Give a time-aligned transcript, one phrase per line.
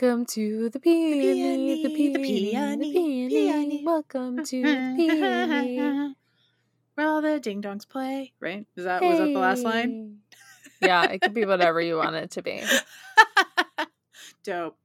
[0.00, 3.82] Welcome to the peony, the peony, the peony, the peony.
[3.86, 6.14] Welcome to the peony.
[6.96, 8.66] Where all the ding dongs play, right?
[8.74, 10.18] Is that was that the last line?
[10.80, 12.64] Yeah, it could be whatever you want it to be.
[14.42, 14.76] dope,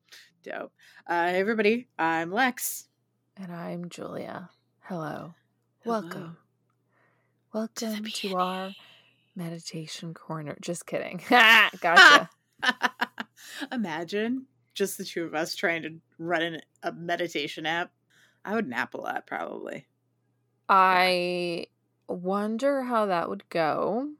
[0.44, 0.72] dope.
[1.08, 2.88] Uh, hey everybody, I'm Lex.
[3.36, 4.52] And I'm Julia.
[4.82, 5.34] Hello.
[5.84, 6.02] Hello.
[6.02, 6.38] Welcome.
[7.52, 8.36] Welcome to, peony.
[8.36, 8.72] our
[9.36, 10.56] meditation corner.
[10.62, 11.20] Just kidding.
[11.30, 12.30] gotcha.
[13.72, 14.46] Imagine
[14.80, 17.94] just the two of us trying to run an, a meditation app.
[18.46, 19.88] I would nap a lot, probably.
[20.68, 21.68] I
[22.08, 24.14] wonder how that would go.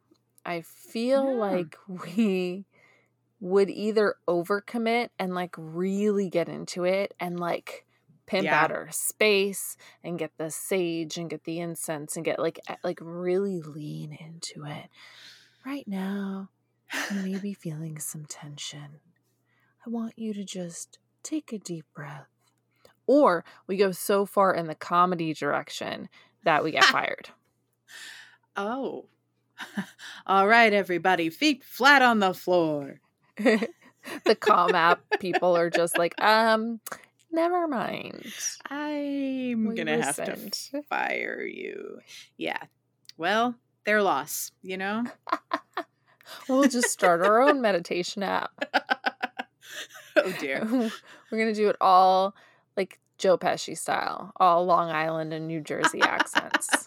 [0.46, 1.38] I feel Yeah.
[1.38, 2.66] like we
[3.40, 7.86] would either overcommit and like really get into it and like
[8.28, 8.54] pimp Yeah.
[8.54, 13.00] out our space and get the sage and get the incense and get like like
[13.02, 14.90] really lean into it.
[15.66, 16.52] Right now,
[17.08, 19.02] you may be feeling some tension.
[19.90, 22.28] I want you to just take a deep breath.
[23.08, 26.10] Or we go so far in the comedy direction
[26.44, 27.30] that we get fired.
[28.56, 29.06] Oh.
[30.28, 33.00] All right, everybody, feet flat on the floor.
[33.38, 36.80] the calm app people are just like, um,
[37.32, 38.32] never mind.
[38.70, 42.02] I'm We gonna have to fire you.
[42.38, 42.62] Yeah.
[43.18, 45.06] Well, their loss, you know?
[46.48, 48.52] We'll just start our own meditation app.
[50.16, 50.66] Oh dear.
[51.32, 52.36] We're gonna do it all
[52.78, 56.70] like Joe Pesci style, all Long Island and New Jersey accents.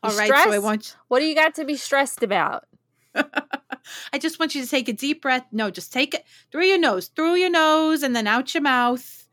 [0.00, 0.62] All You right, so I stressed?
[0.62, 2.66] want What do you got to be stressed about?
[3.14, 5.44] I just want you to take a deep breath.
[5.50, 9.26] No, just take it through your nose, through your nose, and then out your mouth.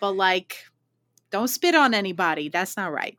[0.00, 0.56] But like,
[1.30, 2.48] don't spit on anybody.
[2.48, 3.18] That's not right.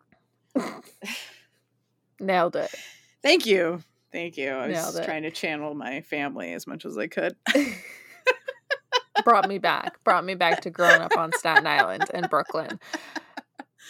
[2.20, 2.74] Nailed it.
[3.22, 3.84] Thank you.
[4.12, 4.50] Thank you.
[4.50, 7.36] I was trying to channel my family as much as I could.
[9.24, 10.04] brought me back.
[10.04, 12.80] Brought me back to growing up on Staten Island and Brooklyn.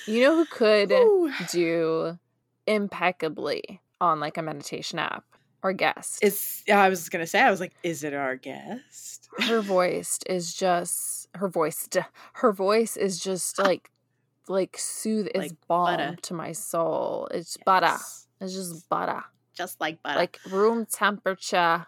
[0.07, 1.31] You know who could Ooh.
[1.51, 2.19] do
[2.67, 5.23] impeccably on like a meditation app
[5.63, 6.23] or guest?
[6.23, 9.29] Is I was gonna say, I was like, is it our guest?
[9.39, 11.87] her voice is just her voice
[12.33, 13.63] her voice is just ah.
[13.63, 13.89] like
[14.47, 16.17] like soothe is Like balm butter.
[16.23, 17.27] to my soul.
[17.31, 17.97] It's butter.
[18.41, 19.23] It's just butter.
[19.61, 20.17] Just like butter.
[20.17, 21.85] Like room temperature.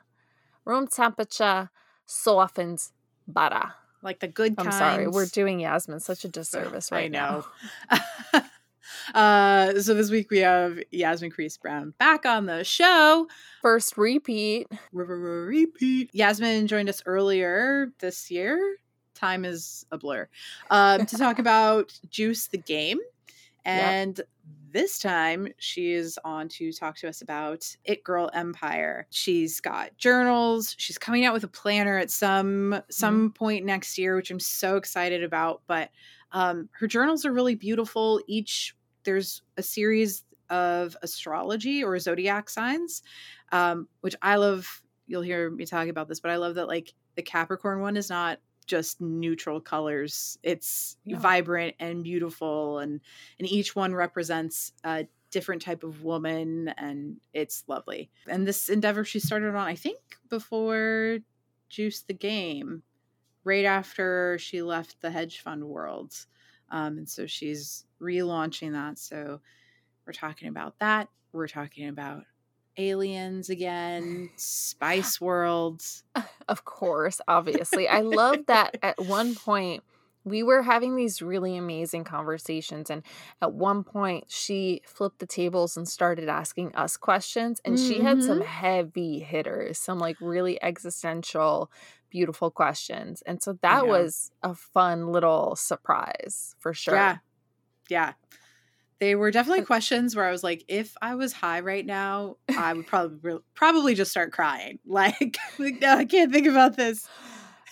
[0.63, 1.71] Room temperature
[2.05, 2.93] softens
[3.27, 3.73] butter.
[4.03, 4.77] like the good I'm kinds.
[4.77, 7.43] sorry, we're doing Yasmin such a disservice I right know.
[7.91, 8.43] now.
[9.15, 13.27] uh, so this week we have Yasmin Creese Brown back on the show.
[13.63, 14.67] First repeat.
[14.91, 16.11] Repeat.
[16.13, 18.77] Yasmin joined us earlier this year.
[19.15, 20.29] Time is a blur.
[20.69, 22.99] Um, to talk about Juice the Game.
[23.65, 24.21] And
[24.73, 29.07] this time she is on to talk to us about It Girl Empire.
[29.11, 30.75] She's got journals.
[30.79, 34.75] She's coming out with a planner at some some point next year, which I'm so
[34.75, 35.61] excited about.
[35.67, 35.91] But
[36.31, 38.19] um, her journals are really beautiful.
[38.27, 43.03] Each there's a series of astrology or zodiac signs,
[43.51, 44.81] um, which I love.
[45.05, 48.09] You'll hear me talking about this, but I love that like the Capricorn one is
[48.09, 50.37] not just neutral colors.
[50.43, 51.17] It's No.
[51.17, 53.01] vibrant and beautiful, and
[53.39, 58.11] and each one represents a different type of woman, and it's lovely.
[58.27, 61.19] And this endeavor she started on, I think, before
[61.69, 62.83] Juice the Game,
[63.43, 66.13] right after she left the hedge fund world.
[66.69, 68.99] Um, and so she's relaunching that.
[68.99, 69.41] So
[70.05, 71.09] we're talking about that.
[71.31, 72.25] We're talking about
[72.77, 76.03] aliens again, Spice Worlds.
[76.49, 77.87] Of course, obviously.
[77.87, 79.81] I love that at one point
[80.25, 83.01] we were having these really amazing conversations and
[83.41, 88.21] at one point she flipped the tables and started asking us questions and she had
[88.21, 88.47] some mm-hmm.
[88.47, 91.71] heavy hitters, some like really existential
[92.09, 93.23] beautiful questions.
[93.25, 93.89] And so that Yeah.
[93.89, 96.93] was a fun little surprise for sure.
[96.93, 97.17] Yeah.
[97.89, 98.13] Yeah.
[98.99, 102.73] They were definitely questions where I was like, if I was high right now, I
[102.73, 104.79] would probably probably just start crying.
[104.85, 107.07] Like, like, no, I can't think about this.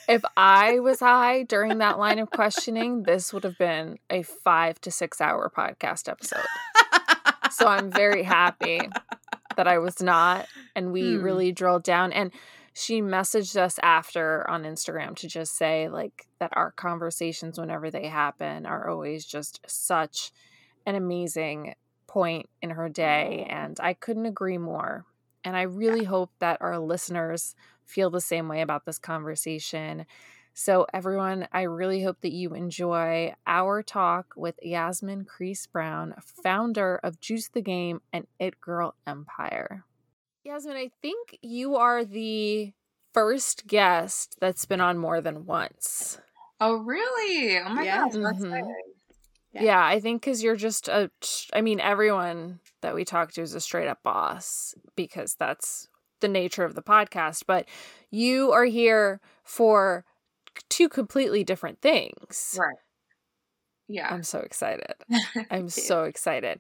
[0.10, 4.82] If I was high during that line of questioning, this would have been a 5
[4.82, 6.44] to 6 hour podcast episode.
[7.52, 8.90] so I'm very happy
[9.56, 10.48] that I was not.
[10.76, 11.24] And we Hmm.
[11.24, 12.12] really drilled down.
[12.12, 12.32] And
[12.74, 18.08] she messaged us after on Instagram to just say, like, that our conversations, whenever they
[18.08, 20.32] happen, are always just such
[20.86, 21.76] an amazing
[22.08, 23.46] point in her day.
[23.50, 25.06] And I couldn't agree more.
[25.44, 27.56] And I really hope that our listeners
[27.86, 30.06] feel the same way about this conversation.
[30.54, 36.98] So, everyone, I really hope that you enjoy our talk with Yasmin Creese Brown, founder
[37.04, 39.86] of Juice the Game and It Girl Empire.
[40.44, 42.74] Yasmin, I think you are the
[43.14, 46.20] first guest that's been on more than once.
[46.60, 47.58] Oh, really?
[47.60, 47.86] Oh my Yeah.
[47.86, 48.44] gosh, that's Mhm.
[48.44, 48.91] exciting.
[49.54, 49.64] Yeah.
[49.64, 51.12] Yeah, I think because you're just a.
[51.54, 55.88] I mean, everyone that we talk to is a straight up boss because that's
[56.22, 57.44] the nature of the podcast.
[57.48, 57.68] But
[58.12, 60.06] you are here for
[60.70, 62.58] two completely different things.
[62.60, 62.78] Right.
[63.88, 64.08] Yeah.
[64.10, 64.94] I'm so excited.
[65.52, 66.60] I'm so excited.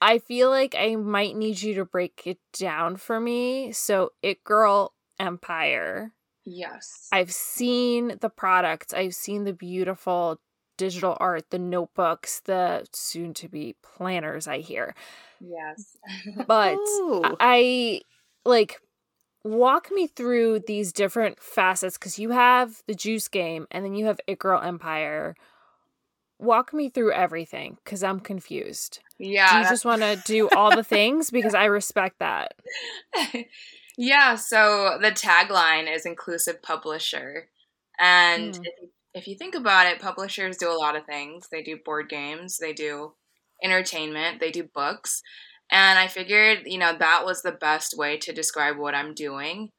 [0.00, 3.72] I feel like I might need you to break it down for me.
[3.72, 6.12] So, It Girl Empire.
[6.44, 7.08] yes.
[7.12, 10.40] I've seen the products, I've seen the beautiful
[10.76, 14.94] digital art, the notebooks, the soon to be planners, I hear.
[15.40, 15.96] yes.
[16.46, 17.36] But Ooh.
[17.40, 18.00] I
[18.44, 18.80] like
[19.44, 24.06] walk me through these different facets because you have the juice game and then you
[24.06, 25.34] have It Girl Empire.
[26.38, 29.00] Walk me through everything because I'm confused.
[29.18, 29.50] yeah.
[29.50, 31.30] do you that's- just want to do all the things?
[31.30, 32.54] Because I respect that.
[33.96, 37.48] yeah, so the tagline is inclusive publisher.
[37.98, 38.64] And Mm.
[39.14, 41.48] If, you- think about it, publishers do a lot of things.
[41.50, 43.14] They do board games, they do
[43.62, 45.22] entertainment, they do books.
[45.70, 49.70] And I figured, you know, that was the best way to describe what I'm doing.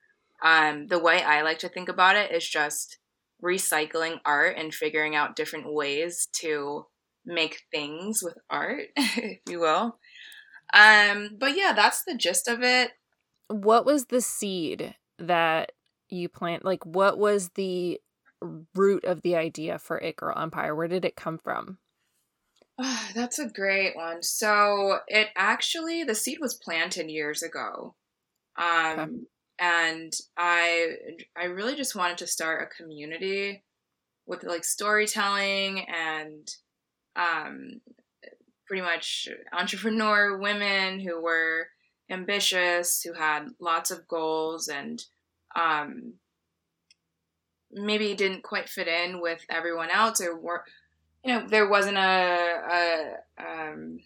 [0.43, 2.97] Um, the way I like to think about it is just
[3.43, 6.87] recycling art and figuring out different ways to
[7.25, 9.99] make things with art, if you will.
[10.73, 12.91] Um, but yeah, that's the gist of it.
[13.47, 15.71] What was the seed that
[16.09, 16.65] you plant?
[16.65, 17.99] Like, what was the
[18.41, 20.75] root of the idea for It Girl Empire?
[20.75, 21.79] Where did it come from?
[22.77, 24.21] Ah, that's a great one.
[24.23, 27.95] So it actually the seed was planted years ago.
[28.57, 29.25] Um Okay.
[29.59, 30.97] and I
[31.37, 33.65] I really just wanted to start a community
[34.27, 36.49] with like storytelling and
[37.15, 37.81] um
[38.67, 41.69] pretty much entrepreneur women who were
[42.09, 45.03] ambitious, who had lots of goals and
[45.55, 46.15] um
[47.75, 50.63] maybe didn't quite fit in with everyone else or were
[51.23, 53.99] you know there wasn't a, a, um,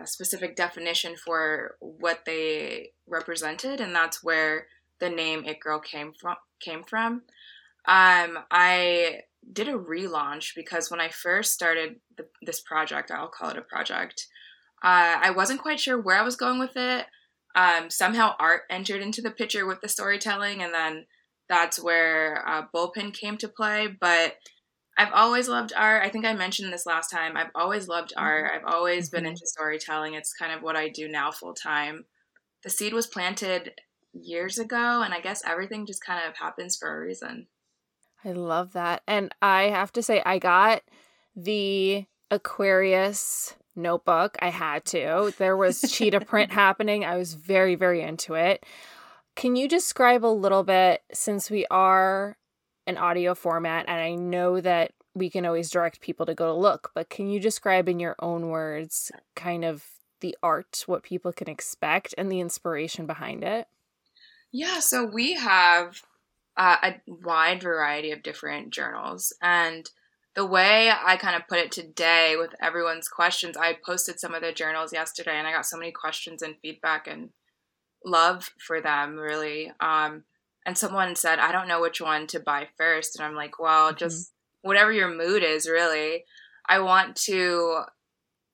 [0.00, 4.66] a specific definition for what they represented and that's where
[5.00, 7.22] the name it girl came from came from.
[7.86, 9.20] Um, i
[9.52, 13.62] did a relaunch because when i first started the, this project i'll call it a
[13.62, 14.26] project
[14.82, 17.06] uh, i wasn't quite sure where i was going with it.
[17.54, 21.06] Um, somehow art entered into the picture with the storytelling and then
[21.48, 24.36] that's where uh, bullpen came to play but
[24.98, 26.02] I've always loved art.
[26.04, 27.36] I think I mentioned this last time.
[27.36, 28.50] I've always loved art.
[28.54, 29.28] I've always been Mhm.
[29.28, 30.14] into storytelling.
[30.14, 32.06] It's kind of what I do now full time.
[32.62, 33.78] The seed was planted
[34.14, 37.46] years ago, and I guess everything just kind of happens for a reason.
[38.24, 39.02] I love that.
[39.06, 40.80] And I have to say, I got
[41.36, 44.36] the Aquarius notebook.
[44.40, 45.34] I had to.
[45.36, 47.04] There was cheetah print happening.
[47.04, 48.64] I was very, very into it.
[49.36, 52.38] Can you describe a little bit, since we are
[52.86, 56.58] an audio format, and I know that we can always direct people to go to
[56.58, 59.84] look, but can you describe in your own words kind of
[60.20, 63.66] the art, what people can expect, and the inspiration behind it?
[64.52, 66.00] Yeah, so we have
[66.56, 69.34] uh, a wide variety of different journals.
[69.42, 69.90] And
[70.34, 74.40] the way I kind of put it today with everyone's questions, I posted some of
[74.40, 77.30] the journals yesterday and I got so many questions and feedback and
[78.06, 79.72] love for them, really.
[79.80, 80.24] Um,
[80.66, 83.16] and someone said, I don't know which one to buy first.
[83.18, 83.96] And I'm like, well, Mhm.
[83.96, 84.32] just
[84.62, 86.24] whatever your mood is, really.
[86.68, 87.84] I want to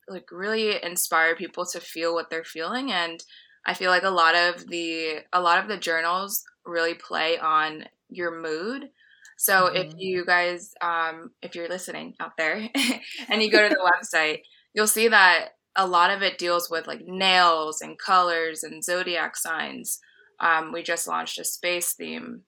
[0.09, 3.23] like really inspire people to feel what they're feeling and
[3.65, 7.85] I feel like a lot of the a lot of the journals really play on
[8.09, 8.91] your mood.
[9.39, 9.97] So if Mhm.
[9.97, 12.69] you guys um if you're listening out there
[13.31, 14.41] and you go to the website,
[14.75, 19.37] you'll see that a lot of it deals with like nails and colors and zodiac
[19.37, 20.01] signs.
[20.41, 22.43] Um, we just launched a space theme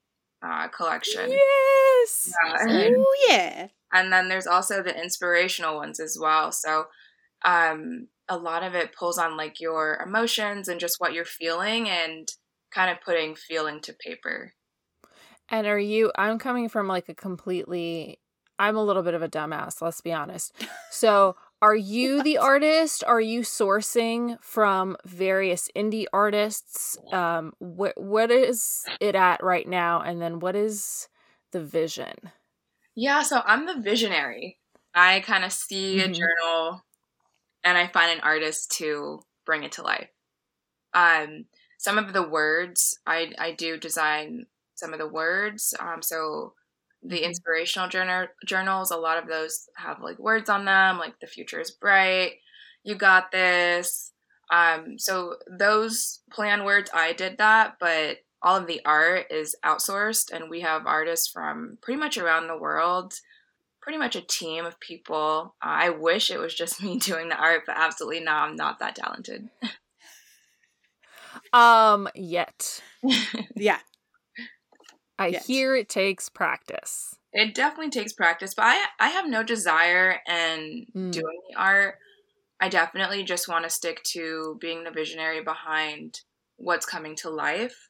[0.44, 1.30] uh, collection.
[1.30, 2.32] Yes.
[2.44, 2.90] Yeah.
[2.96, 3.68] Oh yeah.
[3.92, 6.52] And then there's also the inspirational ones as well.
[6.52, 6.86] So
[7.44, 11.88] um, a lot of it pulls on like your emotions and just what you're feeling
[11.88, 12.28] and
[12.72, 14.52] kind of putting feeling to paper.
[15.48, 18.18] And are you I'm coming from like a completely
[18.58, 20.54] I'm a little bit of a dumbass, let's be honest.
[20.90, 21.34] So,
[21.64, 23.02] are you the artist?
[23.04, 26.98] Are you sourcing from various indie artists?
[27.12, 31.08] Um what what is it at right now and then what is
[31.52, 32.16] the vision?
[32.94, 34.60] Yeah, so I'm the visionary.
[34.94, 36.12] I kind of see a Mhm.
[36.12, 36.84] journal
[37.64, 40.10] and I find an artist to bring it to life.
[40.94, 41.46] Um,
[41.78, 45.74] some of the words I I do design some of the words.
[45.80, 46.54] Um, so
[47.04, 47.24] the Mhm.
[47.24, 51.60] inspirational journal journals, a lot of those have like words on them, like the future
[51.60, 52.34] is bright,
[52.84, 54.12] you got this.
[54.50, 60.30] Um, so those plan words, I did that, but all of the art is outsourced,
[60.32, 63.14] and we have artists from pretty much around the world.
[63.82, 65.56] Pretty much a team of people.
[65.64, 68.50] Uh, I wish it was just me doing the art, but absolutely not.
[68.50, 69.50] I'm not that talented.
[71.52, 72.82] um, yet.
[73.56, 73.78] yeah.
[75.18, 77.16] I hear it takes practice.
[77.32, 81.12] It definitely takes practice, but I I have no desire in mm.
[81.12, 81.96] doing the art.
[82.60, 86.20] I definitely just want to stick to being the visionary behind
[86.56, 87.88] what's coming to life.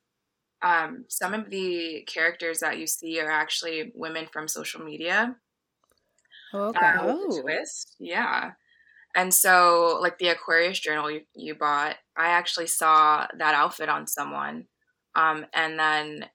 [0.63, 5.37] Um, some of the characters that you see are actually women from social media.
[6.55, 6.87] Oh, okay.
[6.87, 7.43] Uh, oh.
[7.43, 8.53] twist, yeah.
[9.15, 14.07] And so, like the Aquarius journal you, you bought, I actually saw that outfit on
[14.07, 14.67] someone,
[15.15, 16.27] um, and then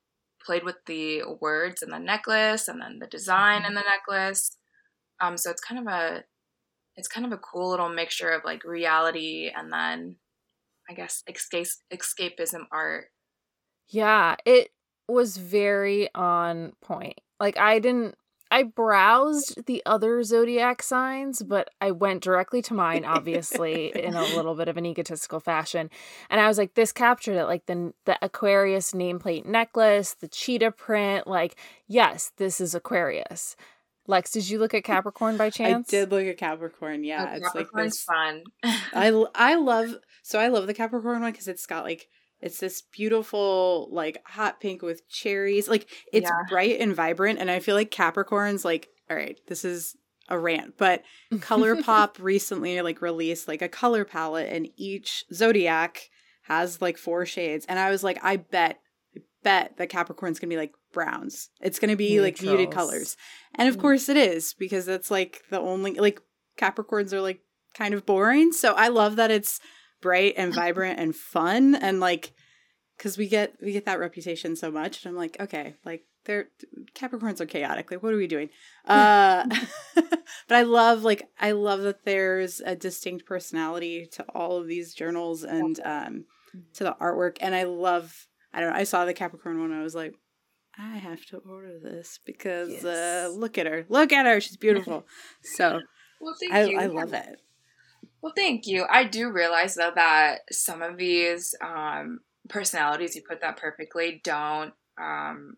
[0.49, 3.67] played with the words and the necklace, and then the design mm-hmm.
[3.67, 4.57] in the necklace.
[5.21, 6.23] Um, so it's kind of a,
[6.95, 10.15] it's kind of a cool little mixture of like reality and then
[10.89, 13.09] I guess escape, escapism art.
[13.89, 14.69] Yeah, it
[15.07, 17.21] was very on point.
[17.39, 18.15] Like I didn't
[18.51, 24.23] I browsed the other zodiac signs, but I went directly to mine, obviously, in a
[24.23, 25.89] little bit of an egotistical fashion.
[26.29, 27.45] And I was like, this captured it.
[27.45, 31.27] Like the the Aquarius nameplate necklace, the cheetah print.
[31.27, 31.55] Like,
[31.87, 33.55] yes, this is Aquarius.
[34.07, 35.87] Lex, did you look at Capricorn by chance?
[35.87, 37.03] I did look at Capricorn.
[37.03, 38.43] Yeah, oh, it's like this fun.
[38.63, 42.09] I I love so I love the Capricorn one because it's got like
[42.41, 45.67] it's this beautiful like hot pink with cherries.
[45.67, 46.43] Like it's yeah.
[46.50, 49.39] bright and vibrant, and I feel like Capricorn's like all right.
[49.48, 49.96] This is
[50.29, 51.03] a rant, but
[51.34, 56.10] ColourPop recently like released like a color palette, and each zodiac
[56.43, 58.79] has like four shades, and I was like, I bet,
[59.15, 61.50] I bet that Capricorn's gonna be like browns.
[61.62, 62.24] It's to be Neutrals.
[62.24, 63.17] like muted colors.
[63.55, 63.81] And of mm.
[63.81, 66.22] course it is because that's like the only like
[66.58, 67.41] Capricorns are like
[67.74, 68.51] kind of boring.
[68.51, 69.60] So I love that it's
[70.01, 72.33] bright and vibrant and fun and like
[72.97, 76.49] cuz we get we get that reputation so much and I'm like okay, like they're
[76.93, 77.91] Capricorns are chaotic.
[77.91, 78.49] Like what are we doing?
[78.85, 79.45] Uh
[79.95, 84.93] but I love like I love that there's a distinct personality to all of these
[84.93, 86.25] journals and um
[86.73, 88.75] to the artwork and I love I don't know.
[88.75, 89.71] I saw the Capricorn one.
[89.71, 90.15] I was like,
[90.77, 92.85] I have to order this because uh, yes.
[92.85, 95.05] uh, look at her, look at her, she's beautiful.
[95.43, 95.81] so,
[96.21, 96.79] well, thank I, you.
[96.79, 97.41] I love it.
[98.21, 98.85] Well, thank you.
[98.89, 104.73] I do realize though that some of these um, personalities, you put that perfectly, don't
[105.01, 105.55] um,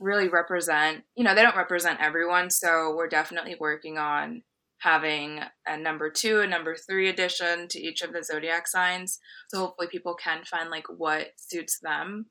[0.00, 1.04] really represent.
[1.14, 2.50] You know, they don't represent everyone.
[2.50, 4.42] So we're definitely working on
[4.78, 9.18] having a number two and number three addition to each of the zodiac signs.
[9.48, 12.26] So hopefully people can find like what suits them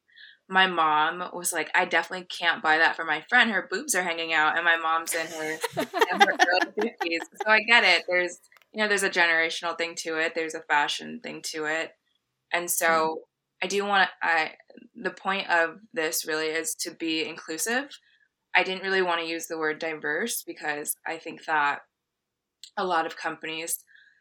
[0.48, 3.50] my mom was like, I definitely can't buy that for my friend.
[3.50, 7.22] Her boobs are hanging out, and my mom's in her, in her early fifties.
[7.44, 8.04] So I get it.
[8.08, 8.40] There's
[8.76, 10.34] you know, there's a generational thing to it.
[10.36, 11.92] There's a fashion thing to it,
[12.52, 13.16] and so mm.
[13.64, 14.28] I do want to.
[14.28, 14.52] I
[14.94, 17.86] the point of this really is to be inclusive.
[18.54, 21.80] I didn't really want to use the word diverse because I think that
[22.78, 23.80] a lot of companies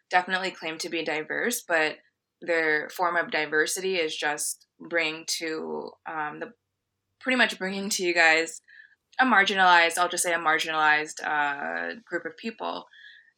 [0.09, 1.97] definitely claim to be diverse, but
[2.41, 6.53] their form of diversity is just bring to um, the
[7.21, 8.61] pretty much bringing to you guys
[9.21, 12.85] a marginalized i'll just say a marginalized uh, group of people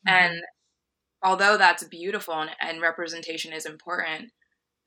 [0.07, 0.25] mm-hmm.
[0.25, 0.43] and
[1.27, 4.31] although that's beautiful and, and representation is important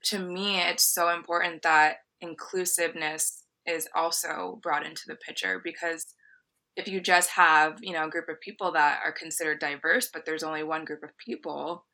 [0.02, 6.06] to me it's so important that inclusiveness is also brought into the picture because
[6.76, 10.24] if you just have you know a group of people that are considered diverse but
[10.24, 11.84] there's only one group of people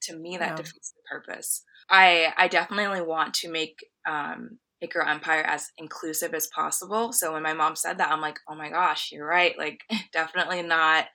[0.00, 0.56] to me that yeah.
[0.56, 6.34] defeats the purpose I I definitely want to make um, It Girl Empire as inclusive
[6.34, 7.12] as possible.
[7.12, 9.56] So when my mom said that, I'm like, oh my gosh, you're right.
[9.58, 9.80] Like,
[10.12, 11.06] definitely not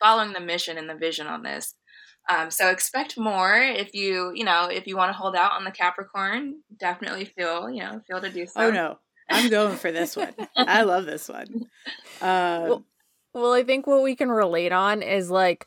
[0.00, 1.74] following the mission and the vision on this.
[2.28, 5.64] Um, so expect more if you you know if you want to hold out on
[5.64, 6.62] the Capricorn.
[6.76, 8.52] Definitely feel you know feel to do so.
[8.56, 8.98] Oh no,
[9.30, 10.34] I'm going for this one.
[10.56, 11.66] I love this one.
[12.20, 12.84] Um, well,
[13.32, 15.66] well, I think what we can relate on is like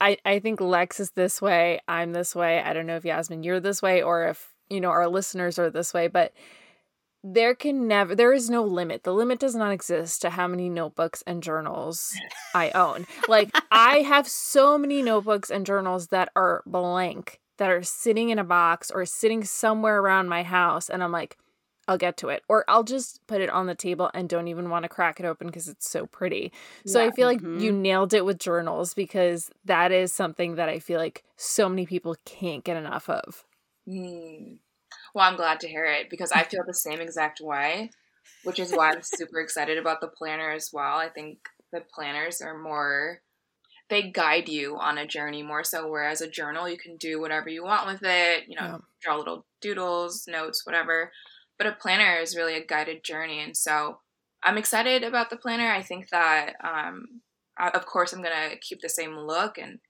[0.00, 1.80] I, I think Lex is this way.
[1.88, 2.60] I'm this way.
[2.60, 5.70] I don't know if Yasmin, you're this way, or if, you know, our listeners are
[5.70, 6.32] this way, but
[7.24, 9.02] there can never, there is no limit.
[9.02, 12.14] The limit does not exist to how many notebooks and journals
[12.54, 13.06] I own.
[13.28, 18.38] Like, I have so many notebooks and journals that are blank, that are sitting in
[18.38, 20.88] a box or sitting somewhere around my house.
[20.88, 21.36] And I'm like,
[21.88, 22.44] I'll get to it.
[22.48, 25.26] Or I'll just put it on the table and don't even want to crack it
[25.26, 26.52] open because it's so pretty.
[26.86, 27.08] So yeah.
[27.08, 27.60] I feel like mm-hmm.
[27.60, 31.86] you nailed it with journals because that is something that I feel like so many
[31.86, 33.44] people can't get enough of.
[33.88, 34.58] Mm.
[35.14, 37.90] Well, I'm glad to hear it because I feel the same exact way,
[38.44, 40.96] which is why I'm super excited about the planner as well.
[40.96, 41.38] I think
[41.72, 43.20] the planners are more
[43.90, 47.48] they guide you on a journey more so whereas a journal you can do whatever
[47.48, 48.78] you want with it you know yeah.
[49.00, 51.10] draw little doodles notes whatever
[51.58, 53.40] but a planner is really a guided journey.
[53.40, 53.98] And so
[54.42, 55.70] I'm excited about the planner.
[55.70, 57.20] I think that, um,
[57.58, 59.80] I, of course, I'm going to keep the same look and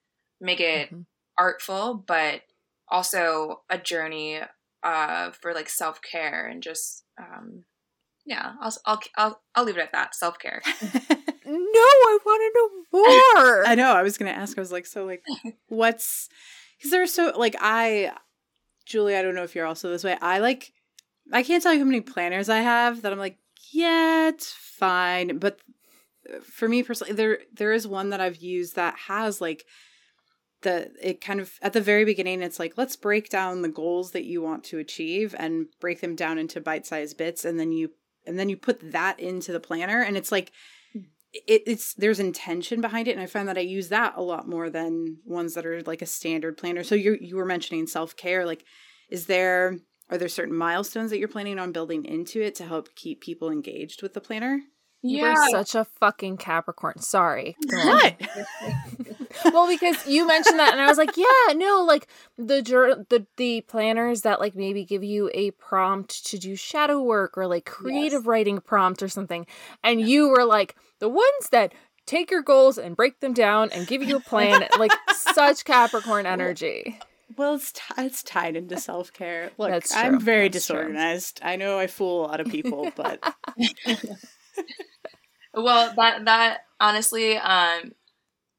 [0.41, 1.03] make it mm-hmm.
[1.37, 2.41] artful, but
[2.89, 4.41] also a journey
[4.83, 7.65] uh, for like self care and just, um,
[8.25, 10.63] yeah, I'll, I'll, I'll, I'll leave it at that self care.
[11.47, 13.67] no, I want to know more.
[13.67, 13.93] I know.
[13.93, 14.57] I was going to ask.
[14.57, 15.23] I was like, so like,
[15.69, 16.29] what's
[16.77, 18.13] because there's so like I,
[18.87, 19.17] Julie.
[19.17, 20.17] I don't know if you're also this way.
[20.21, 20.73] I like,
[21.33, 23.39] I can't tell you how many planners I have that I'm like,
[23.73, 25.39] yeah, it's fine.
[25.39, 25.59] But
[26.29, 29.65] uh, for me personally, there there is one that I've used that has like
[30.63, 34.11] the it kind of at the very beginning it's like let's break down the goals
[34.11, 37.91] that you want to achieve and break them down into bite-sized bits and then you
[38.27, 40.51] and then you put that into the planner and it's like
[41.33, 44.49] it, it's there's intention behind it and i find that i use that a lot
[44.49, 48.45] more than ones that are like a standard planner so you you were mentioning self-care
[48.45, 48.65] like
[49.11, 49.79] is there
[50.11, 53.51] are there certain milestones that you're planning on building into it to help keep people
[53.51, 54.61] engaged with the planner
[55.03, 55.33] yeah.
[55.33, 57.01] You're such a fucking Capricorn.
[57.01, 57.57] Sorry.
[57.71, 58.17] What?
[59.45, 62.07] well, because you mentioned that, and I was like, yeah, no, like
[62.37, 62.63] the
[63.09, 67.47] the the planners that like maybe give you a prompt to do shadow work or
[67.47, 68.27] like creative yes.
[68.27, 69.47] writing prompt or something,
[69.83, 71.73] and you were like the ones that
[72.07, 76.27] take your goals and break them down and give you a plan, like such Capricorn
[76.27, 76.99] energy.
[77.37, 79.51] Well, it's t- it's tied into self care.
[79.59, 81.39] Look, I'm very That's disorganized.
[81.39, 81.51] True.
[81.51, 83.23] I know I fool a lot of people, but
[85.55, 87.93] well, that that honestly, um,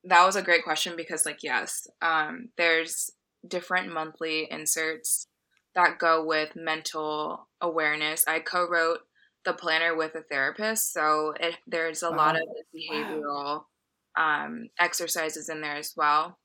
[0.09, 3.11] that was a great question because, like, yes, um, there's
[3.47, 5.27] different monthly inserts
[5.75, 8.25] that go with mental awareness.
[8.27, 8.99] I co-wrote
[9.45, 12.17] the planner with a therapist, so it, there's a wow.
[12.17, 12.41] lot of
[12.75, 13.63] behavioral
[14.17, 14.45] wow.
[14.45, 16.39] um, exercises in there as well.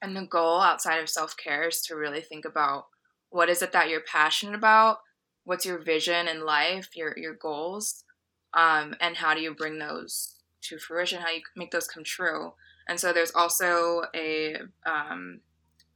[0.00, 2.86] And the goal outside of self care is to really think about
[3.30, 4.98] what is it that you're passionate about,
[5.44, 8.04] what's your vision in life, your your goals,
[8.54, 12.52] um, and how do you bring those to fruition how you make those come true
[12.88, 15.40] and so there's also a um,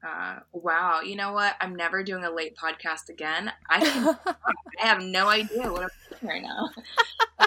[0.06, 1.54] uh, wow you know what?
[1.60, 3.52] I'm never doing a late podcast again.
[3.68, 5.88] I, I have no idea what i'm
[6.20, 6.70] doing right now.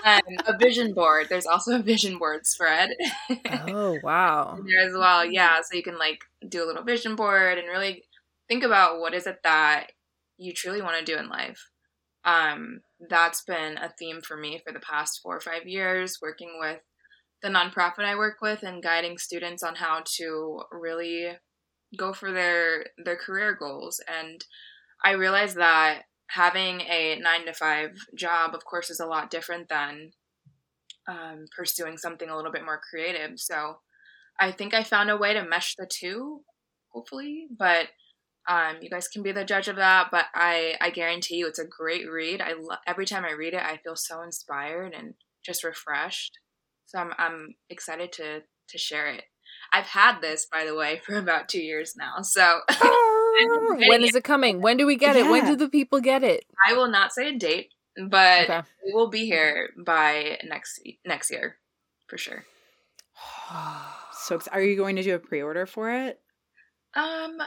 [0.06, 1.28] Um, a vision board.
[1.30, 2.92] There's also a vision board spread.
[3.68, 4.60] Oh wow.
[4.66, 5.60] There as well yeah.
[5.62, 8.04] So you can like do a little vision board and really
[8.48, 9.92] think about what is it that
[10.38, 11.70] you truly want to do in life.
[12.26, 16.58] Um, that's been a theme for me for the past four or five years, working
[16.60, 16.80] with
[17.42, 21.38] the nonprofit I work with and guiding students on how to really
[21.98, 24.02] go for their their career goals.
[24.08, 24.44] And
[25.04, 29.70] I realized that having a nine to five job, of course, is a lot different
[29.70, 30.12] than
[31.08, 33.40] um, pursuing something a little bit more creative.
[33.40, 33.80] So
[34.40, 36.42] I think I found a way to mesh the two,
[36.92, 37.48] hopefully.
[37.58, 37.88] But
[38.48, 41.60] um, you guys can be the judge of that, but I I guarantee you it's
[41.60, 42.42] a great read.
[42.42, 45.14] I lo- every time I read it, I feel so inspired and
[45.46, 46.38] just refreshed.
[46.90, 49.24] So I'm I'm excited to to share it.
[49.72, 52.24] I've had this by the way for about two years now.
[52.24, 52.62] So
[53.88, 54.62] when is it coming?
[54.62, 55.28] When do we get yeah.
[55.28, 55.30] it?
[55.30, 56.46] When do the people get it?
[56.68, 58.62] I will not say a date, but okay.
[58.84, 61.58] we will be here by next next year
[62.08, 62.44] for sure.
[64.14, 66.20] so are you going to do a pre-order for it?
[66.96, 67.38] Um,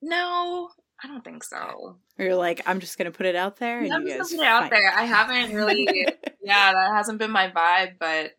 [0.00, 0.70] no,
[1.04, 1.98] I don't think so.
[2.18, 3.80] Or you're like, I'm just gonna put it out there.
[3.80, 4.92] And I'm just gonna put it out there.
[4.94, 5.86] I haven't really,
[6.42, 8.30] yeah, that hasn't been my vibe, but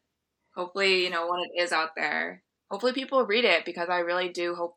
[0.56, 4.30] hopefully, you know, when it is out there, hopefully people read it because I really
[4.30, 4.76] do hope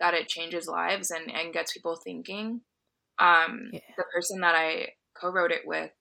[0.00, 2.62] that it changes lives and and gets people thinking.
[3.18, 3.80] Um, yeah.
[3.96, 4.88] the person that I
[5.20, 5.92] co-wrote it with,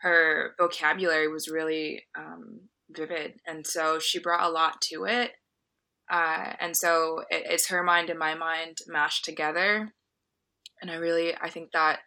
[0.00, 5.32] her vocabulary was really um, vivid, and so she brought a lot to it
[6.12, 9.92] uh, and so it, it's her mind and my mind mashed together.
[10.80, 12.00] And I really, I think that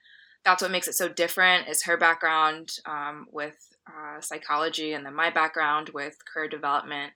[0.45, 5.15] that's what makes it so different is her background um, with uh, psychology and then
[5.15, 7.13] my background with career development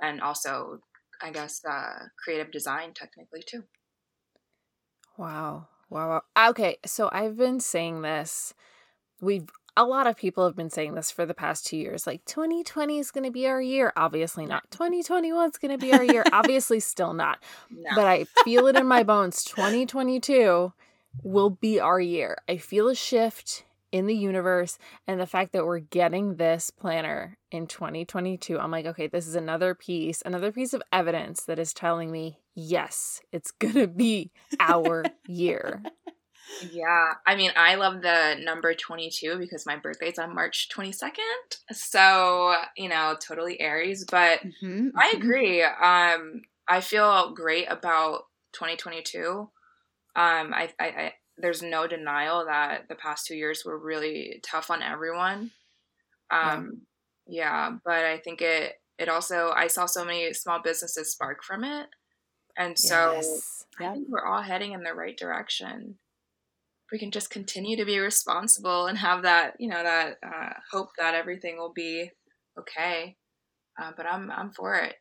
[0.00, 0.80] and also,
[1.22, 3.62] I guess, uh, creative design technically too.
[5.16, 5.68] Wow.
[5.88, 6.22] Wow.
[6.36, 6.78] Okay.
[6.84, 8.54] So I've been saying this.
[9.20, 12.24] We've a lot of people have been saying this for the past two years like
[12.24, 16.02] 2020 is going to be our year obviously not 2021 is going to be our
[16.02, 17.38] year obviously still not
[17.70, 17.90] no.
[17.94, 20.72] but i feel it in my bones 2022
[21.22, 25.64] will be our year i feel a shift in the universe and the fact that
[25.64, 30.74] we're getting this planner in 2022 i'm like okay this is another piece another piece
[30.74, 35.82] of evidence that is telling me yes it's gonna be our year
[36.72, 41.18] yeah, I mean, I love the number 22 because my birthday's on March 22nd.
[41.72, 45.16] So, you know, totally Aries, but mm-hmm, I mm-hmm.
[45.16, 45.62] agree.
[45.62, 49.50] Um I feel great about 2022.
[50.18, 54.70] Um I I, I there's no denial that the past two years were really tough
[54.70, 55.52] on everyone.
[56.30, 56.82] Um,
[57.26, 57.70] yeah.
[57.70, 61.64] yeah, but I think it it also I saw so many small businesses spark from
[61.64, 61.86] it,
[62.56, 63.64] and so yes.
[63.80, 65.98] I think we're all heading in the right direction.
[66.90, 70.88] We can just continue to be responsible and have that you know that uh, hope
[70.98, 72.10] that everything will be
[72.58, 73.16] okay.
[73.80, 74.96] Uh, but I'm I'm for it.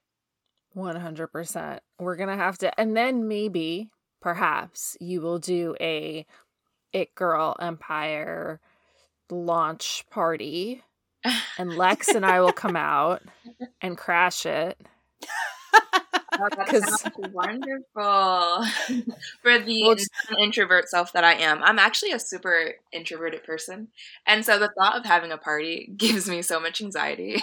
[0.76, 1.80] 100%.
[1.98, 3.90] We're going to have to and then maybe
[4.28, 6.26] perhaps you will do a
[6.92, 8.60] it girl empire
[9.30, 10.84] launch party
[11.58, 13.22] and Lex and I will come out
[13.80, 14.78] and crash it.
[16.50, 17.86] Because oh, wonderful
[19.42, 19.96] for the well,
[20.38, 21.64] introvert self that I am.
[21.64, 23.88] I'm actually a super introverted person,
[24.26, 27.42] and so the thought of having a party gives me so much anxiety.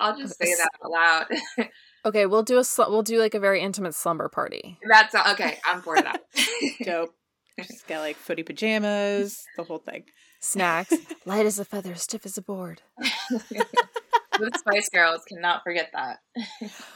[0.00, 1.68] I'll just uh, say that out loud.
[2.04, 4.78] Okay, we'll do a sl- we'll do like a very intimate slumber party.
[4.86, 5.58] That's okay.
[5.66, 6.22] I'm for that.
[6.82, 7.14] Dope.
[7.60, 10.04] She's got like footy pajamas, the whole thing.
[10.40, 10.94] Snacks,
[11.26, 12.82] light as a feather, stiff as a board.
[14.38, 16.20] the Spice Girls cannot forget that.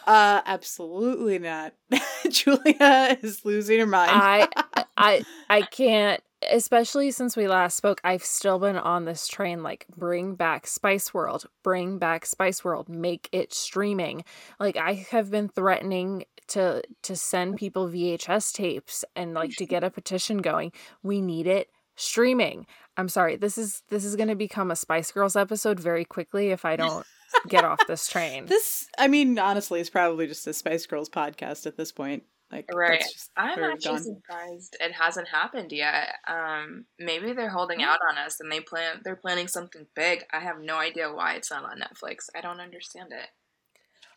[0.07, 1.75] Uh, absolutely not.
[2.31, 4.13] Julia is losing her mind.
[4.15, 4.49] I,
[4.97, 9.87] I, I can't especially since we last spoke, I've still been on this train like
[9.97, 14.25] bring back Spice World, bring back Spice World, make it streaming.
[14.59, 19.67] Like I have been threatening to to send people VHS tapes and oh, like to
[19.67, 20.73] get a petition going.
[21.03, 22.67] We need it streaming.
[22.97, 23.37] I'm sorry.
[23.37, 26.77] This is this is going to become a Spice Girls episode very quickly if I
[26.77, 27.07] don't
[27.49, 28.47] get off this train.
[28.47, 32.25] This I mean honestly is probably just a Spice Girls podcast at this point.
[32.53, 33.03] Like, right.
[33.35, 34.03] I'm actually gone.
[34.03, 36.17] surprised it hasn't happened yet.
[36.29, 37.85] Um, maybe they're holding mm.
[37.85, 39.01] out on us and they plan.
[39.03, 40.25] They're planning something big.
[40.31, 42.29] I have no idea why it's not on Netflix.
[42.37, 43.29] I don't understand it.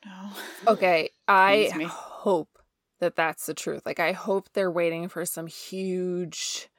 [0.05, 0.31] No.
[0.73, 2.49] Okay, I hope
[2.99, 3.83] that that's the truth.
[3.85, 6.69] Like, I hope they're waiting for some huge,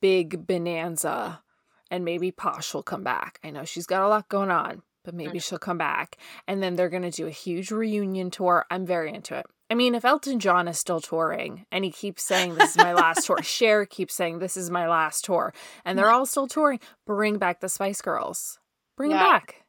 [0.00, 1.42] big bonanza,
[1.90, 3.38] and maybe Posh will come back.
[3.42, 5.42] I know she's got a lot going on, but maybe mm.
[5.42, 8.66] she'll come back, and then they're gonna do a huge reunion tour.
[8.70, 9.46] I'm very into it.
[9.68, 12.92] I mean, if Elton John is still touring and he keeps saying this is my
[12.92, 15.52] last tour, Cher keeps saying this is my last tour,
[15.84, 18.58] and they're all still touring, bring back the Spice Girls.
[18.96, 19.18] Bring yeah.
[19.18, 19.64] them back.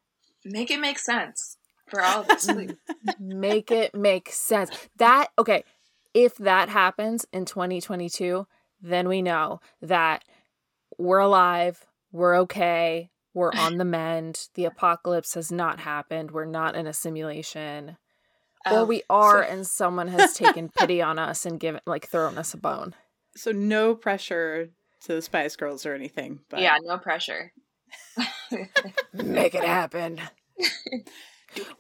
[0.46, 1.58] Make it make sense
[1.88, 2.48] for all of us.
[3.20, 4.70] make it make sense.
[4.98, 5.64] That okay,
[6.14, 8.46] if that happens in 2022,
[8.82, 10.24] then we know that
[10.98, 14.48] we're alive, we're okay, we're on the mend.
[14.54, 16.32] The apocalypse has not happened.
[16.32, 17.98] We're not in a simulation
[18.72, 21.82] or oh, um, we are so- and someone has taken pity on us and given
[21.86, 22.96] like thrown us a bone.
[23.36, 24.70] So no pressure
[25.02, 27.52] to the spice girls or anything but yeah no pressure.
[29.14, 30.20] Make it happen.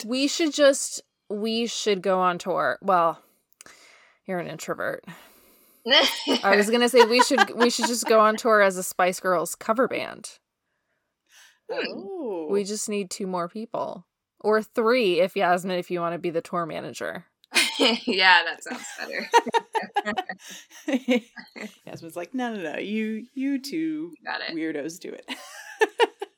[0.05, 2.79] We should just we should go on tour.
[2.81, 3.21] Well
[4.25, 5.03] you're an introvert.
[6.43, 9.19] I was gonna say we should we should just go on tour as a spice
[9.19, 10.39] girls cover band.
[11.71, 12.47] Ooh.
[12.49, 14.05] we just need two more people
[14.39, 17.25] or three if Yasmin, if you want to be the tour manager.
[17.79, 19.29] yeah, that sounds better.
[21.85, 24.55] Yasmin's like, no, no, no, you, you two Got it.
[24.55, 25.25] weirdos do it.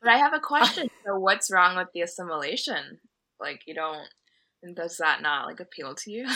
[0.02, 0.88] but I have a question.
[1.06, 3.00] So, what's wrong with the assimilation?
[3.40, 4.08] Like, you don't.
[4.76, 6.28] Does that not like appeal to you?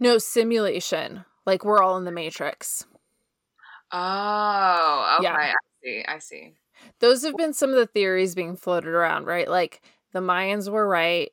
[0.00, 1.26] no simulation.
[1.44, 2.84] Like we're all in the matrix.
[3.90, 5.24] Oh, okay.
[5.24, 5.36] Yeah.
[5.36, 6.04] I see.
[6.08, 6.54] I see.
[7.00, 9.48] Those have been some of the theories being floated around, right?
[9.48, 11.30] Like the Mayans were right.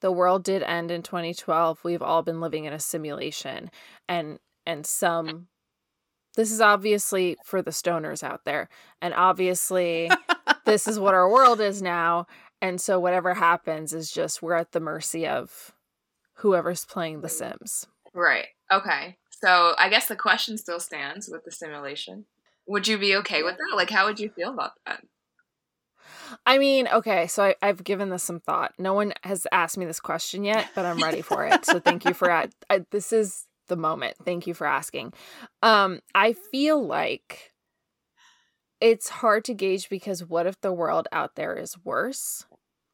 [0.00, 1.82] The world did end in 2012.
[1.84, 3.70] We've all been living in a simulation
[4.08, 5.48] and and some
[6.36, 8.68] this is obviously for the stoners out there.
[9.00, 10.10] And obviously
[10.64, 12.26] this is what our world is now.
[12.60, 15.72] And so whatever happens is just we're at the mercy of
[16.34, 17.86] whoever's playing the Sims.
[18.12, 18.46] Right.
[18.72, 19.16] Okay.
[19.30, 22.24] So I guess the question still stands with the simulation.
[22.66, 23.76] Would you be okay with that?
[23.76, 25.04] Like how would you feel about that?
[26.46, 28.72] I mean, okay, so I, have given this some thought.
[28.78, 31.64] No one has asked me this question yet, but I'm ready for it.
[31.64, 32.50] So thank you for I,
[32.90, 34.16] this is the moment.
[34.24, 35.12] Thank you for asking.
[35.62, 37.52] Um, I feel like
[38.80, 42.44] it's hard to gauge because what if the world out there is worse?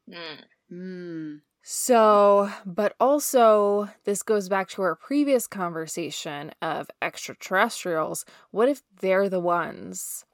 [0.09, 0.43] Mm.
[0.71, 1.41] Mm.
[1.63, 8.25] So, but also, this goes back to our previous conversation of extraterrestrials.
[8.49, 10.25] What if they're the ones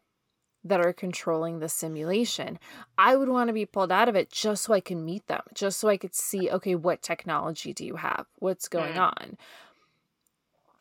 [0.63, 2.60] that are controlling the simulation.
[2.98, 5.41] I would want to be pulled out of it just so I can meet them,
[5.54, 8.26] just so I could see, okay, what technology do you have?
[8.39, 9.02] What's going mm.
[9.02, 9.38] on?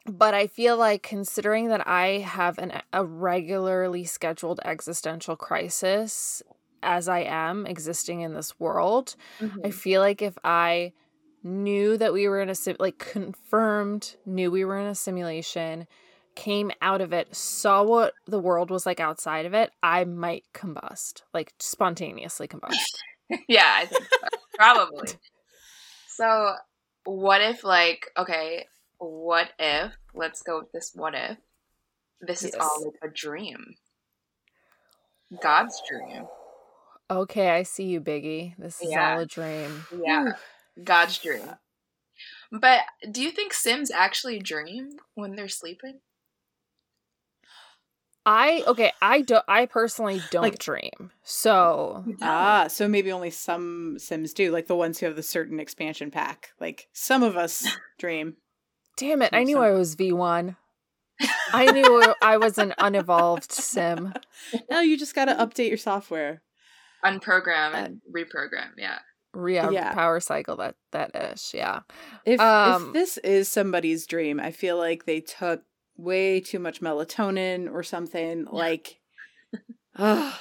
[0.06, 6.42] But I feel like considering that I have an, a regularly scheduled existential crisis
[6.82, 9.60] as I am existing in this world, mm-hmm.
[9.64, 10.92] I feel like if I
[11.42, 15.86] knew that we were in a sim like confirmed knew we were in a simulation
[16.36, 20.44] came out of it, saw what the world was like outside of it, I might
[20.54, 22.76] combust, like spontaneously combust.
[23.48, 24.28] yeah, I think so.
[24.56, 25.08] probably.
[26.08, 26.54] So,
[27.04, 28.64] what if, like, okay,
[28.96, 31.36] what if, let's go with this what if,
[32.22, 33.74] this is all like a dream?
[35.42, 36.26] God's dream.
[37.10, 38.54] Okay, I see you, Biggie.
[38.56, 39.12] This is Yeah.
[39.14, 39.84] all a dream.
[39.94, 40.32] Yeah,
[40.82, 41.56] God's dream.
[42.50, 46.00] But do you think Sims actually dream when they're sleeping?
[48.28, 51.12] I okay, I don't I personally don't Like- dream.
[51.22, 55.60] So Ah, so maybe only some Sims do, like the ones who have the certain
[55.60, 56.50] expansion pack.
[56.60, 57.66] Like some of us
[57.98, 58.36] dream.
[58.96, 60.56] damn it, I Some- knew I was V1.
[61.52, 64.12] I knew I was an unevolved sim.
[64.70, 66.42] No, you just got to update your software.
[67.04, 68.98] Unprogram and reprogram, yeah.
[69.32, 69.92] Ria Yeah.
[69.94, 71.80] power cycle that that ish, yeah.
[72.24, 75.62] If Um, if this is somebody's dream, I feel like they took
[75.96, 78.46] way too much melatonin or something.
[78.50, 78.98] Like,
[79.96, 80.34] ugh.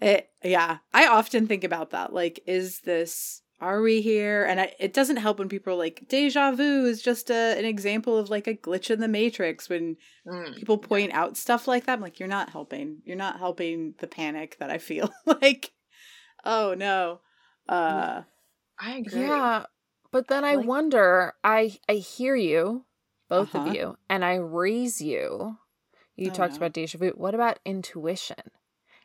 [0.00, 0.28] it.
[0.42, 2.12] Yeah, I often think about that.
[2.12, 3.40] Like, is this?
[3.60, 4.44] Are we here?
[4.44, 7.64] And I, it doesn't help when people are like, "Deja vu" is just a, an
[7.64, 9.68] example of like a glitch in the matrix.
[9.68, 9.96] When
[10.26, 10.56] Mm.
[10.56, 12.98] people point out stuff like that, I'm like, "You're not helping.
[13.04, 15.70] You're not helping the panic that I feel." like,
[16.44, 17.20] oh no.
[17.68, 18.22] Uh,
[18.78, 19.20] I agree.
[19.22, 19.64] Yeah.
[20.10, 22.84] But then I Like- wonder, I I hear you,
[23.38, 23.68] both Uh-huh.
[23.68, 25.58] of you, and I raise you.
[26.16, 26.58] You Oh, talked no.
[26.58, 27.10] about deja vu.
[27.10, 28.50] What about intuition?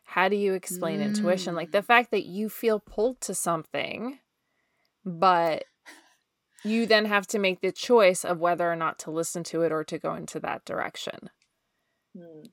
[0.03, 1.55] How do you explain intuition?
[1.55, 1.73] Like Mm.
[1.73, 4.19] the fact that you feel pulled to something,
[5.05, 5.65] but
[6.63, 9.71] you then have to make the choice of whether or not to listen to it
[9.71, 11.29] or to go into that direction.
[12.15, 12.51] Mm.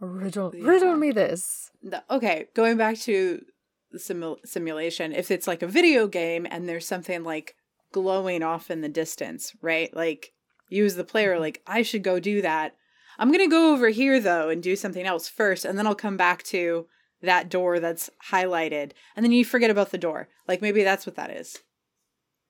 [0.00, 0.66] Riddle, Yeah.
[0.66, 1.70] riddle me this.
[1.82, 3.44] the- okay, going back to
[3.90, 7.54] the simul- simulation, if it's like a video game and there's something like
[7.92, 9.94] glowing off in the distance, right?
[9.94, 10.32] Like
[10.70, 11.42] you as the player, Mm-hmm.
[11.42, 12.74] like I should go do that.
[13.18, 16.16] I'm gonna go over here though and do something else first, and then I'll come
[16.16, 16.86] back to
[17.22, 20.28] that door that's highlighted, and then you forget about the door.
[20.48, 21.58] Like maybe that's what that is.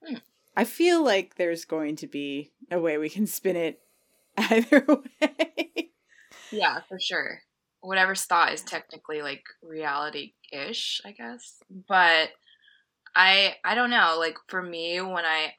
[0.06, 0.16] Hmm.
[0.56, 3.80] I feel like there's going to be a way we can spin it
[4.37, 4.85] either
[5.20, 5.90] way.
[6.50, 7.42] Yeah, for sure.
[7.80, 11.62] Whatever's thought is technically like reality ish, I guess.
[11.88, 12.30] But
[13.14, 14.16] I I don't know.
[14.18, 15.54] Like for me, when I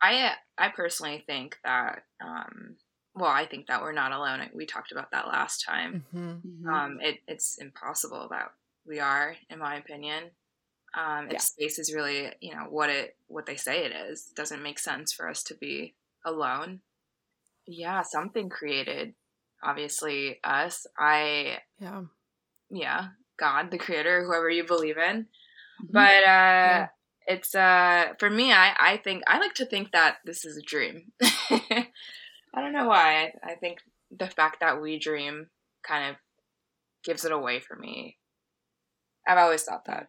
[0.00, 2.76] I I personally think that um
[3.14, 4.48] well, I think that we're not alone.
[4.54, 6.04] We talked about that last time.
[6.14, 6.72] Mhm.
[6.72, 8.52] Um, it it's impossible that
[8.86, 10.30] we are, in my opinion.
[10.94, 11.38] Um, if Yeah.
[11.40, 14.78] space is really, you know, what it what they say it is, it doesn't make
[14.78, 16.80] sense for us to be alone.
[17.66, 19.14] Yeah, something created.
[19.62, 20.86] Obviously, us.
[20.98, 22.04] I Yeah.
[22.70, 23.08] yeah,
[23.38, 25.28] God, the creator, whoever you believe in.
[25.82, 25.92] Mhm.
[25.92, 26.86] But uh
[27.28, 30.62] it's uh for me I I think I like to think that this is a
[30.62, 31.12] dream.
[31.22, 33.32] I don't know why.
[33.44, 33.78] I, I think
[34.10, 35.48] the fact that we dream
[35.86, 36.16] kind of
[37.04, 38.16] gives it away for me.
[39.26, 40.08] I've always thought that.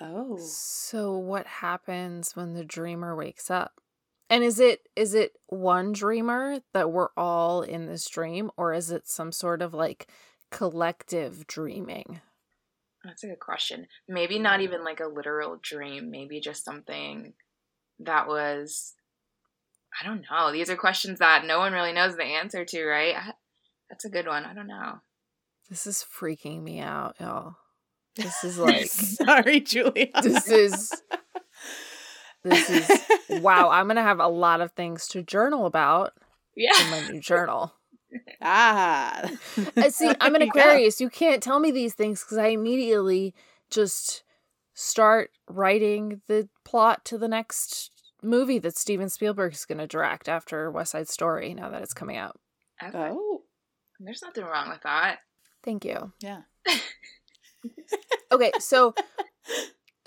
[0.00, 3.80] oh, So what happens when the dreamer wakes up?
[4.28, 8.90] And is it is it one dreamer that we're all in this dream or is
[8.90, 10.08] it some sort of like
[10.50, 12.20] collective dreaming?
[13.04, 13.86] That's a good question.
[14.08, 17.32] Maybe not even like a literal dream, maybe just something
[18.00, 18.94] that was
[20.00, 20.52] I don't know.
[20.52, 23.16] These are questions that no one really knows the answer to, right?
[23.16, 23.32] I,
[23.88, 24.44] that's a good one.
[24.44, 25.00] I don't know.
[25.68, 27.56] This is freaking me out, y'all.
[28.16, 30.08] This is like sorry, Julia.
[30.22, 31.02] this is
[32.44, 32.90] this is
[33.42, 36.12] wow, I'm going to have a lot of things to journal about
[36.56, 36.70] yeah.
[36.82, 37.74] in my new journal.
[38.42, 39.30] Ah.
[39.90, 40.48] See, I'm an There you.
[40.48, 41.00] Aquarius.
[41.00, 43.34] You can't tell me these things because I immediately
[43.70, 44.22] just
[44.74, 47.90] start writing the plot to the next
[48.22, 51.54] movie that Steven Spielberg is going to direct after West Side Story.
[51.54, 52.38] Now that it's coming out.
[52.82, 53.10] Okay.
[53.12, 53.42] Oh,
[53.98, 55.18] There's nothing wrong with that.
[55.62, 56.12] Thank you.
[56.20, 56.42] yeah.
[58.32, 58.94] Okay, so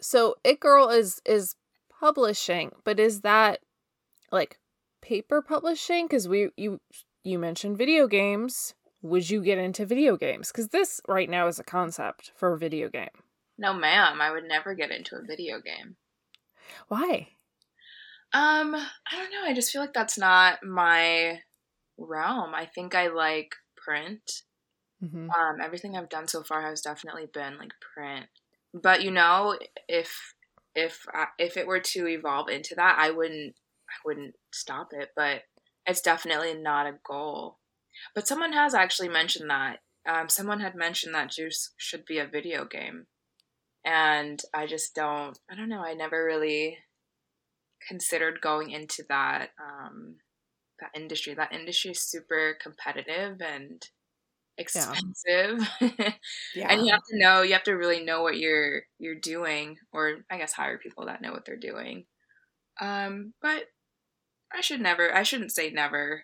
[0.02, 1.56] so It Girl is is
[2.00, 3.60] publishing, but is that
[4.32, 4.60] like
[5.02, 6.06] paper publishing?
[6.08, 6.80] Because we you
[7.24, 8.74] you mentioned video games.
[9.02, 10.52] Would you get into video games?
[10.52, 13.10] Because this right now is a concept for a video game.
[13.58, 14.22] No, ma'am.
[14.22, 15.98] I would never get into a video game.
[16.88, 17.28] Why?
[18.34, 19.44] Um, I don't know.
[19.46, 21.40] I just feel like that's not my
[21.98, 22.56] realm.
[22.56, 24.44] I think I like print.
[25.04, 25.30] Mm-hmm.
[25.30, 28.26] Um, everything I've done so far has definitely been like print.
[28.74, 29.58] But you know,
[29.88, 30.34] if
[30.76, 33.56] if I, if it were to evolve into that, I wouldn't
[33.90, 35.10] I wouldn't stop it.
[35.16, 35.42] But
[35.86, 37.60] it's definitely not a goal.
[38.16, 39.80] But someone has actually mentioned that.
[40.08, 43.08] Um, someone had mentioned that Juice should be a video game,
[43.86, 45.38] and I just don't.
[45.50, 45.82] I don't know.
[45.82, 46.78] I never really
[47.88, 50.16] considered going into that um,
[50.80, 51.34] that industry.
[51.34, 53.88] That industry is super competitive and
[54.58, 55.68] expensive.
[55.82, 55.90] Yeah.
[56.56, 56.68] yeah.
[56.72, 60.18] and you have to know, you have to really know what you're you're doing or
[60.30, 62.06] I guess hire people that know what they're doing.
[62.82, 63.66] Um, but
[64.54, 66.24] I should never I shouldn't say never.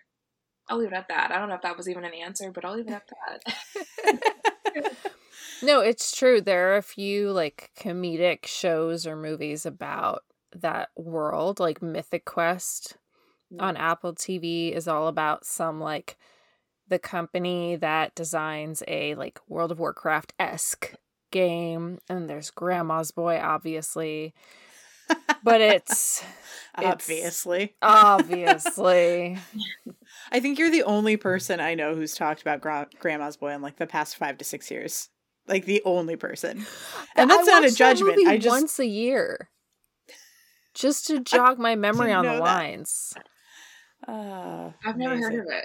[0.68, 1.32] I'll leave it at that.
[1.32, 3.08] I don't know if that was even an answer, but I'll leave it at
[4.74, 4.96] that.
[5.62, 6.40] no, it's true.
[6.40, 10.22] There are a few like comedic shows or movies about
[10.54, 12.96] that world, like Mythic Quest
[13.58, 16.16] on Apple TV is all about some like
[16.88, 20.94] the company that designs a like World of Warcraft esque
[21.30, 24.34] game, and there's Grandma's Boy, obviously.
[25.42, 26.22] But it's,
[26.78, 29.38] it's obviously, obviously.
[30.32, 33.62] I think you're the only person I know who's talked about Gra- Grandma's Boy in
[33.62, 35.08] like the past five to six years.
[35.48, 36.64] Like the only person,
[37.16, 38.26] and that's not a judgment.
[38.28, 39.48] I just once a year,
[40.74, 42.40] just to jog my memory on the that.
[42.40, 43.14] lines.
[44.06, 45.32] Uh, I've never amazing.
[45.32, 45.64] heard of it.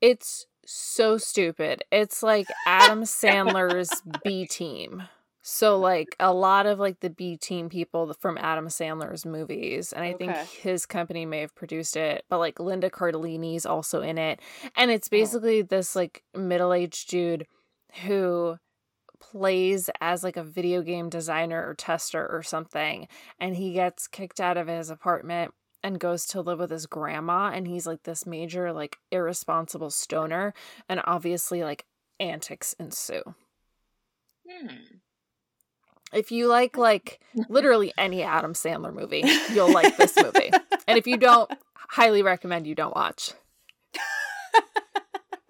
[0.00, 1.84] It's so stupid.
[1.90, 5.04] It's like Adam Sandler's B team.
[5.48, 10.04] So like a lot of like the B team people from Adam Sandler's movies and
[10.04, 10.26] I okay.
[10.26, 14.40] think his company may have produced it, but like Linda Cardellini's also in it.
[14.74, 15.12] And it's oh.
[15.12, 15.62] basically oh.
[15.62, 17.46] this like middle-aged dude
[18.02, 18.56] who
[19.20, 23.06] plays as like a video game designer or tester or something
[23.38, 27.52] and he gets kicked out of his apartment and goes to live with his grandma
[27.54, 30.52] and he's like this major like irresponsible stoner
[30.88, 31.86] and obviously like
[32.18, 33.22] antics ensue.
[34.50, 34.96] Hmm.
[36.12, 40.50] If you like like literally any Adam Sandler movie, you'll like this movie.
[40.86, 43.32] and if you don't, highly recommend you don't watch.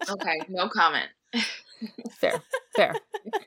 [0.09, 1.09] okay, no comment.
[2.11, 2.41] fair.
[2.75, 2.95] Fair.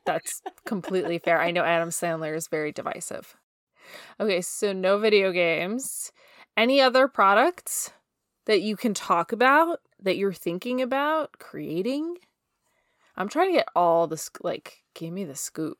[0.05, 1.41] That's completely fair.
[1.41, 3.37] I know Adam Sandler is very divisive.
[4.19, 6.13] Okay, so no video games.
[6.57, 7.91] Any other products
[8.47, 12.17] that you can talk about that you're thinking about creating?
[13.17, 15.79] I'm trying to get all this, like, give me the scoop.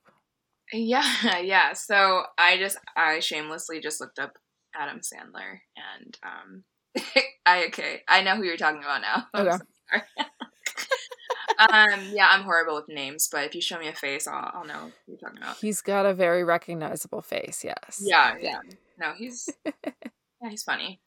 [0.73, 1.73] Yeah, yeah.
[1.73, 4.35] So I just, I shamelessly just looked up
[4.75, 5.61] Adam Sandler
[5.99, 6.65] and, um,
[7.47, 9.27] I, okay, I know who you're talking about now.
[9.93, 10.05] Okay.
[11.59, 14.65] um, yeah, I'm horrible with names, but if you show me a face, I'll, I'll
[14.65, 15.57] know who you're talking about.
[15.57, 18.01] He's got a very recognizable face, yes.
[18.01, 18.61] Yeah, yeah.
[18.99, 19.49] No, he's
[20.43, 21.01] Yeah, he's funny.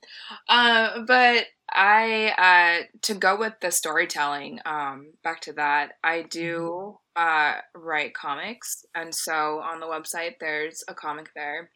[0.47, 6.97] Uh, but I, uh, to go with the storytelling, um, back to that, I do
[7.17, 7.57] mm-hmm.
[7.57, 8.85] uh, write comics.
[8.93, 11.71] And so on the website, there's a comic there,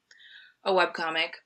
[0.64, 1.38] a web comic.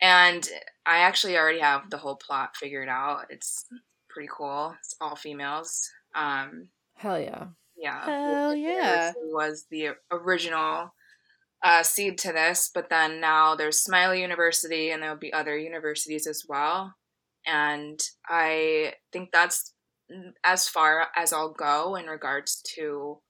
[0.00, 0.46] And
[0.86, 3.26] I actually already have the whole plot figured out.
[3.30, 3.66] It's
[4.08, 4.74] pretty cool.
[4.78, 5.90] It's all females.
[6.14, 7.46] Um, Hell yeah.
[7.76, 8.04] Yeah.
[8.04, 9.12] Hell yeah.
[9.16, 10.92] Was the original
[11.62, 16.26] uh, seed to this, but then now there's Smiley University and there'll be other universities
[16.26, 16.94] as well.
[17.46, 19.72] And I think that's
[20.44, 23.20] as far as I'll go in regards to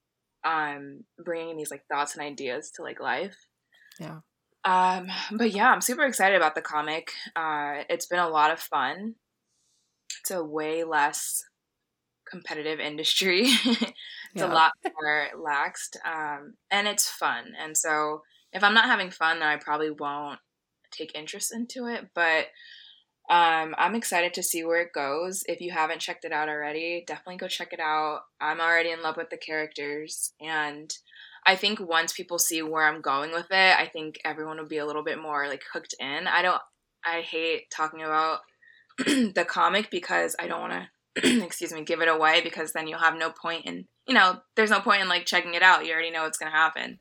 [0.44, 3.36] um, bringing these like thoughts and ideas to like life.
[3.98, 4.20] Yeah.
[4.64, 7.12] Um, but yeah, I'm super excited about the comic.
[7.34, 9.14] Uh, it's been a lot of fun.
[10.20, 11.44] It's a way less
[12.28, 13.48] competitive industry.
[14.36, 14.52] It's yeah.
[14.52, 17.54] a lot more laxed, um, and it's fun.
[17.58, 18.20] And so,
[18.52, 20.40] if I'm not having fun, then I probably won't
[20.90, 22.10] take interest into it.
[22.14, 22.48] But
[23.30, 25.42] um, I'm excited to see where it goes.
[25.46, 28.20] If you haven't checked it out already, definitely go check it out.
[28.38, 30.94] I'm already in love with the characters, and
[31.46, 34.78] I think once people see where I'm going with it, I think everyone will be
[34.78, 36.26] a little bit more like hooked in.
[36.26, 36.60] I don't.
[37.06, 38.40] I hate talking about
[38.98, 40.72] the comic because I don't want
[41.22, 44.38] to excuse me, give it away because then you'll have no point in, you know,
[44.54, 45.84] there's no point in like checking it out.
[45.84, 46.98] You already know what's going to happen.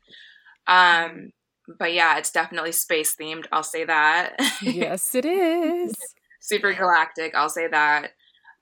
[0.66, 1.30] Um,
[1.78, 3.46] but yeah, it's definitely space themed.
[3.52, 4.36] I'll say that.
[4.62, 5.94] yes, it is.
[6.40, 7.34] Super galactic.
[7.34, 8.10] I'll say that.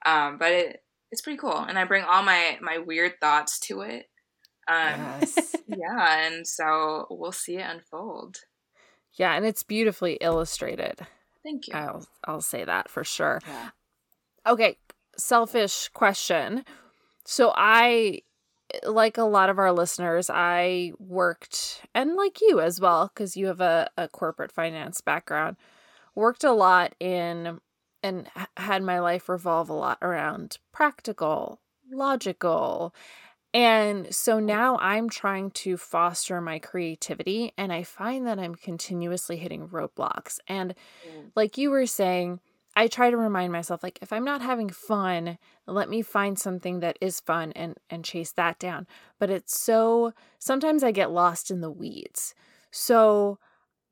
[0.06, 0.80] Um, but it
[1.10, 4.06] it's pretty cool, and I bring all my my weird thoughts to it.
[4.66, 5.56] Um, yes.
[5.68, 8.38] yeah, and so we'll see it unfold.
[9.12, 11.06] Yeah, and it's beautifully illustrated.
[11.42, 11.74] Thank you.
[11.74, 13.40] I'll I'll say that for sure.
[13.46, 13.70] Yeah.
[14.46, 14.76] Okay,
[15.16, 16.64] selfish question.
[17.24, 18.22] So I
[18.82, 23.46] like a lot of our listeners, I worked and like you as well, because you
[23.46, 25.56] have a, a corporate finance background,
[26.14, 27.60] worked a lot in
[28.02, 31.60] and had my life revolve a lot around practical,
[31.90, 32.94] logical.
[33.54, 39.36] And so now I'm trying to foster my creativity, and I find that I'm continuously
[39.36, 40.40] hitting roadblocks.
[40.48, 40.74] And
[41.08, 41.30] mm.
[41.36, 42.40] like you were saying,
[42.76, 46.80] I try to remind myself like if I'm not having fun, let me find something
[46.80, 48.86] that is fun and and chase that down.
[49.18, 52.34] But it's so sometimes I get lost in the weeds.
[52.70, 53.38] So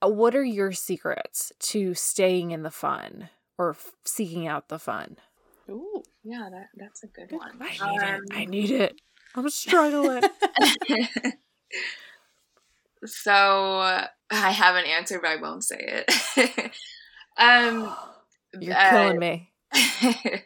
[0.02, 3.28] uh, what are your secrets to staying in the fun
[3.58, 5.16] or f- seeking out the fun.
[5.68, 7.60] Ooh, yeah, that that's a good, Good one.
[7.60, 8.20] I need Um, it.
[8.32, 9.00] I need it.
[9.34, 10.22] I'm struggling.
[13.04, 13.80] so
[14.30, 16.72] I have an answer, but I won't say it.
[17.36, 17.94] um,
[18.60, 19.50] You're uh, killing me.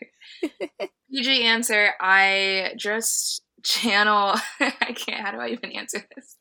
[1.10, 1.90] PG answer.
[2.00, 4.34] I just channel.
[4.60, 5.24] I can't.
[5.24, 6.36] How do I even answer this?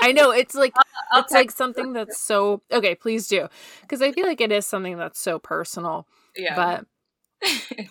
[0.00, 0.72] I know it's like
[1.12, 2.94] I'll it's like something that's so okay.
[2.94, 3.48] Please do
[3.82, 6.06] because I feel like it is something that's so personal.
[6.36, 6.54] yeah.
[6.54, 6.86] But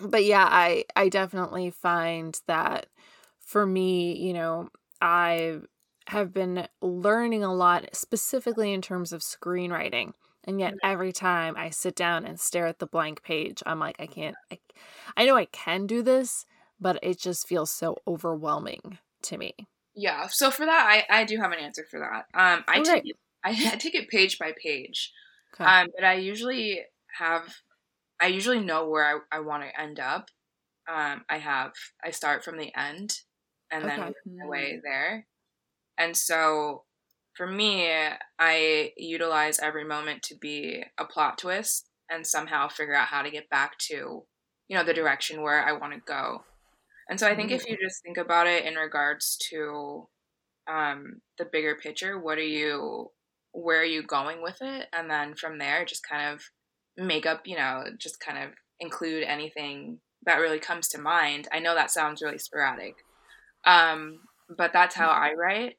[0.00, 2.86] but yeah, I I definitely find that
[3.40, 4.68] for me, you know,
[5.00, 5.58] I
[6.08, 10.12] have been learning a lot specifically in terms of screenwriting.
[10.46, 13.96] And yet every time I sit down and stare at the blank page, I'm like
[14.00, 14.60] I can't I,
[15.16, 16.46] I know I can do this,
[16.80, 19.54] but it just feels so overwhelming to me.
[19.94, 20.26] yeah.
[20.28, 22.26] So for that, I I do have an answer for that.
[22.38, 23.02] Um, I Okay.
[23.02, 25.12] take it, I, I take it page by page.
[25.54, 25.70] Okay.
[25.70, 26.84] Um, but I usually
[27.18, 27.54] have,
[28.20, 30.30] I usually know where I, I want to end up.
[30.88, 31.74] Um, I have,
[32.04, 33.20] I start from the end
[33.70, 34.06] and then Okay.
[34.06, 35.28] work my way there.
[35.98, 36.85] And so
[37.36, 37.88] for me,
[38.38, 43.30] I utilize every moment to be a plot twist and somehow figure out how to
[43.30, 44.24] get back to,
[44.68, 46.44] you know, the direction where I want to go.
[47.08, 50.08] And so I think if you just think about it in regards to
[50.68, 53.10] um, the bigger picture, what are you,
[53.52, 54.86] where are you going with it?
[54.92, 56.42] And then from there, just kind of
[56.96, 61.48] make up, you know, just kind of include anything that really comes to mind.
[61.52, 62.94] I know that sounds really sporadic,
[63.64, 64.20] um,
[64.56, 65.76] but that's how I write.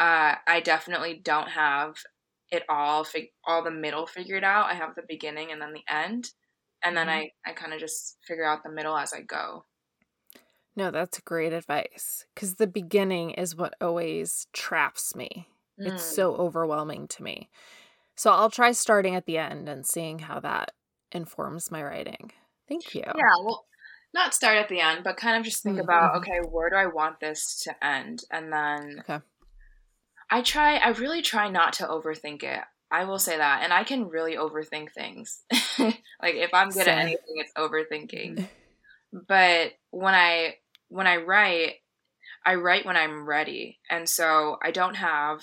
[0.00, 1.96] Uh, I definitely don't have
[2.50, 4.66] it all, fig- all the middle figured out.
[4.70, 6.32] I have the beginning and then the end,
[6.84, 9.66] and then I, I kind of just figure out the middle as I go.
[10.76, 15.48] No, that's great advice because the beginning is what always traps me.
[15.84, 16.04] It's Mm.
[16.04, 17.50] so overwhelming to me.
[18.16, 20.72] So I'll try starting at the end and seeing how that
[21.12, 22.32] informs my writing.
[22.68, 23.04] Thank you.
[23.14, 23.66] Yeah, well,
[24.14, 26.18] not start at the end, but kind of just think Mhm, about mhm.
[26.18, 28.22] okay, where do I want this to end?
[28.30, 29.20] And then Okay.
[30.30, 32.60] I try, I really try not to overthink it.
[32.90, 33.62] I will say that.
[33.62, 35.42] And I can really overthink things.
[35.78, 36.98] like if I'm good Same.
[36.98, 38.48] at anything, it's overthinking.
[39.28, 40.56] but when I
[40.88, 41.74] when I write,
[42.44, 43.78] I write when I'm ready.
[43.88, 45.42] And so I don't have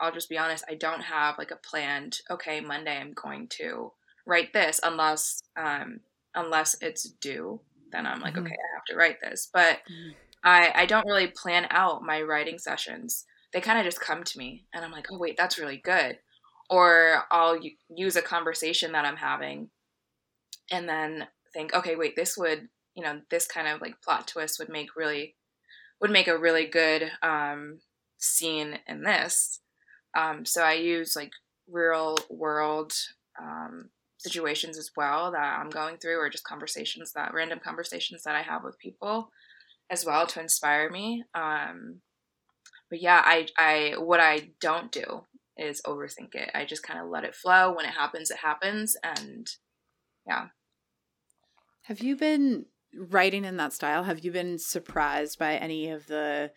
[0.00, 3.92] I'll just be honest, I don't have like a planned, okay, Monday I'm going to
[4.26, 6.00] write this unless um
[6.34, 7.60] unless it's due.
[7.92, 8.40] Then I'm like, Mhm.
[8.40, 9.48] okay, I have to write this.
[9.52, 10.14] But Mhm.
[10.44, 13.24] I I don't really plan out my writing sessions.
[13.52, 16.18] They kind of just come to me and I'm like, "Oh wait, that's really good."
[16.70, 19.70] Or I'll use a conversation that I'm having
[20.70, 24.58] and then think, "Okay, wait, this would, you know, this kind of like plot twist
[24.58, 25.36] would make really
[26.00, 27.80] would make a really good um
[28.18, 29.60] scene in this.
[30.16, 31.32] Um, so I use like
[31.70, 32.92] real world
[33.40, 38.34] um, situations as well that I'm going through, or just conversations that random conversations that
[38.34, 39.30] I have with people
[39.90, 41.24] as well to inspire me.
[41.34, 42.00] Um,
[42.90, 45.24] but yeah, I, I what I don't do
[45.56, 46.50] is overthink it.
[46.54, 47.74] I just kind of let it flow.
[47.74, 49.48] When it happens, it happens, and
[50.26, 50.48] yeah.
[51.82, 54.04] Have you been writing in that style?
[54.04, 56.52] Have you been surprised by any of the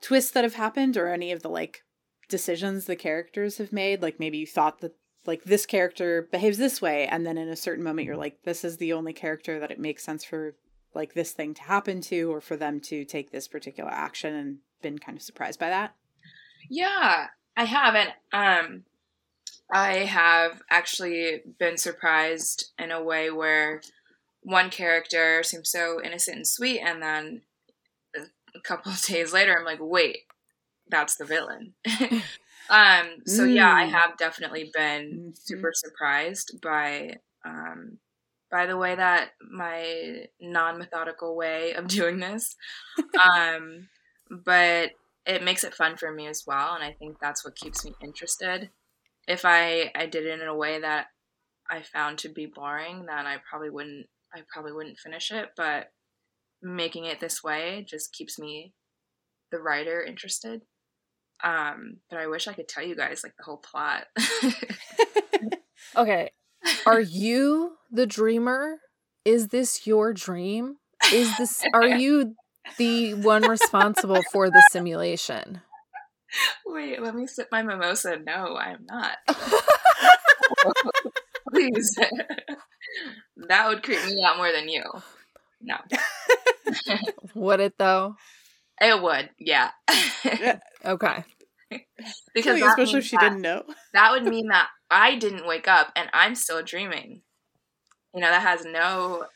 [0.00, 1.82] twists that have happened or any of the like
[2.28, 4.02] decisions the characters have made?
[4.02, 4.96] Like maybe you thought that
[5.26, 8.64] like this character behaves this way and then in a certain moment you're like this
[8.64, 10.56] is the only character that it makes sense for
[10.94, 14.58] like this thing to happen to or for them to take this particular action and
[14.82, 15.96] been kind of surprised by that.
[16.68, 18.10] Yeah, I haven't.
[18.32, 18.84] Um,
[19.72, 23.82] I have actually been surprised in a way where
[24.42, 27.42] one character seems so innocent and sweet, and then
[28.54, 30.18] a couple of days later, I'm like, wait,
[30.88, 31.74] that's the villain.
[32.70, 33.86] um, so yeah, I Mm.
[33.86, 35.32] have definitely been Mhm.
[35.34, 37.98] super surprised by um,
[38.50, 42.56] by the way that my non methodical way of doing this.
[43.22, 43.88] um,
[44.44, 44.90] but
[45.26, 47.94] it makes it fun for me as well and i think that's what keeps me
[48.02, 48.70] interested
[49.28, 51.06] if i i did it in a way that
[51.70, 55.92] i found to be boring then i probably wouldn't i probably wouldn't finish it but
[56.62, 58.72] making it this way just keeps me
[59.50, 60.62] the writer interested
[61.44, 64.06] um but i wish i could tell you guys like the whole plot
[65.96, 66.30] Okay.
[66.86, 68.78] Are you the dreamer?
[69.24, 70.76] Is this your dream?
[71.12, 72.34] Is this are you
[72.78, 75.60] the one responsible for the simulation?
[76.66, 79.18] wait let me sip my mimosa no i am not
[81.52, 81.94] please
[83.48, 84.82] that would creep me out more than you
[85.60, 85.76] no
[87.34, 88.16] Would it though?
[88.80, 89.70] It would, yeah.
[90.24, 90.58] Yeah.
[90.84, 91.24] Okay.
[92.34, 93.62] because Really, especially if she that, didn't know.
[93.94, 97.22] that would mean that I didn't wake up and I'm still dreaming.
[98.14, 99.26] You know, that has no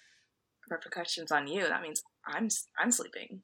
[0.69, 1.63] repercussions on you.
[1.69, 2.49] That means I'm
[2.79, 3.43] I'm sleeping.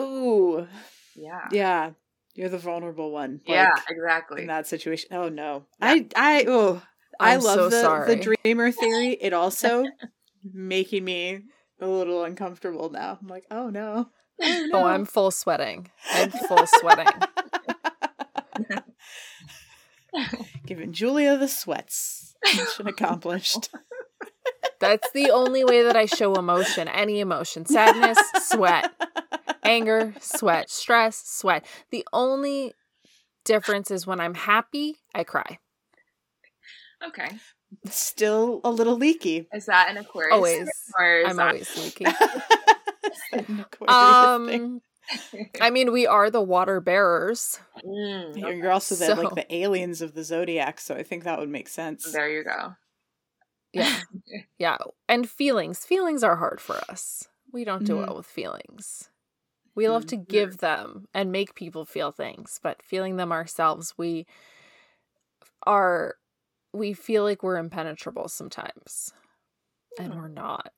[0.00, 0.66] Ooh.
[1.14, 1.48] Yeah.
[1.50, 1.90] Yeah.
[2.34, 3.40] You're the vulnerable one.
[3.46, 4.42] yeah, exactly.
[4.42, 5.10] In that situation.
[5.12, 5.66] Oh no.
[5.80, 5.88] Yeah.
[5.88, 6.82] I I oh
[7.18, 8.14] I I'm love so the, sorry.
[8.14, 9.12] the dreamer theory.
[9.20, 9.84] It also
[10.44, 11.40] making me
[11.80, 13.18] a little uncomfortable now.
[13.20, 14.10] I'm like, oh no.
[14.40, 14.78] Oh, oh, no.
[14.78, 15.90] Oh, I'm full sweating.
[16.12, 17.08] I'm full sweating.
[20.66, 22.36] giving Julia the sweats.
[22.44, 23.68] Mission accomplished.
[24.80, 26.88] That's the only way that I show emotion.
[26.88, 27.66] Any emotion.
[27.66, 28.90] Sadness, sweat.
[29.64, 30.70] Anger, sweat.
[30.70, 31.64] Stress, sweat.
[31.90, 32.72] The only
[33.44, 35.58] difference is when I'm happy, I cry.
[37.06, 37.30] okay.
[37.86, 39.46] Still a little leaky.
[39.52, 40.34] Is that an Aquarius?
[40.34, 40.68] Always.
[40.98, 42.06] Or is I'm that- always leaky.
[43.32, 43.88] An thing.
[43.88, 44.80] Um
[45.60, 47.58] I mean, we are the water bearers.
[47.84, 48.58] Mm, You're okay.
[48.58, 51.68] you're also the like the aliens of the zodiac, so I think that would make
[51.68, 52.10] sense.
[52.12, 52.74] There you go.
[53.72, 54.00] Yeah.
[54.58, 54.78] Yeah.
[55.08, 55.84] And feelings.
[55.86, 57.28] Feelings are hard for us.
[57.52, 58.06] We don't do Mhm.
[58.06, 59.10] well with feelings.
[59.74, 60.28] We love to Mhm.
[60.28, 64.26] give them and make people feel things, but feeling them ourselves, we
[65.66, 66.14] are
[66.72, 69.12] we feel like we're impenetrable sometimes.
[69.98, 70.18] And Hmm.
[70.18, 70.72] we're not.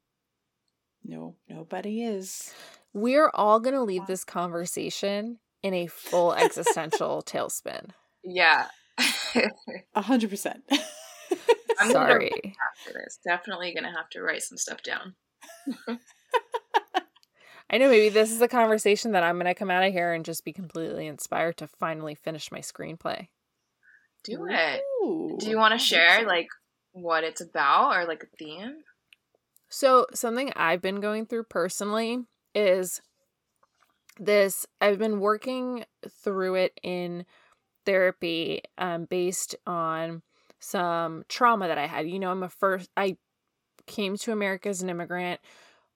[1.03, 2.55] No, nobody is.
[2.93, 7.91] We're all going to leave this conversation in a full existential tailspin.
[8.22, 8.68] Yeah.
[9.95, 10.64] A hundred percent.
[11.81, 12.31] I'm gonna Sorry.
[12.78, 13.18] after this.
[13.24, 15.14] Definitely gonna have to write some stuff down.
[17.70, 20.12] I know maybe this is a conversation that I'm going to come out of here
[20.12, 23.28] and just be completely inspired to finally finish my screenplay.
[24.24, 24.83] Do it.
[25.05, 25.37] Ooh.
[25.39, 26.49] Do you want to share like
[26.93, 28.78] what it's about or like a theme?
[29.68, 32.18] So, something I've been going through personally
[32.57, 33.01] is
[34.18, 37.24] this I've been working through it in
[37.87, 40.22] therapy um, based on
[40.61, 42.09] some trauma that I had.
[42.09, 43.17] You know, I'm a first, I
[43.87, 45.41] came to America as an immigrant.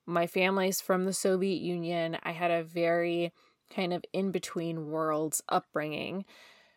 [0.07, 2.19] My family's from the Soviet Union.
[2.23, 3.33] I had a very
[3.75, 6.25] kind of in between worlds upbringing mm.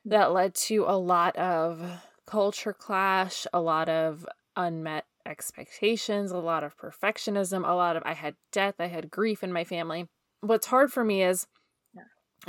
[0.05, 4.25] that led to a lot of culture clash, a lot of
[4.55, 9.43] unmet expectations, a lot of perfectionism, a lot of I had death, I had grief
[9.43, 10.07] in my family.
[10.41, 11.47] What's hard for me is.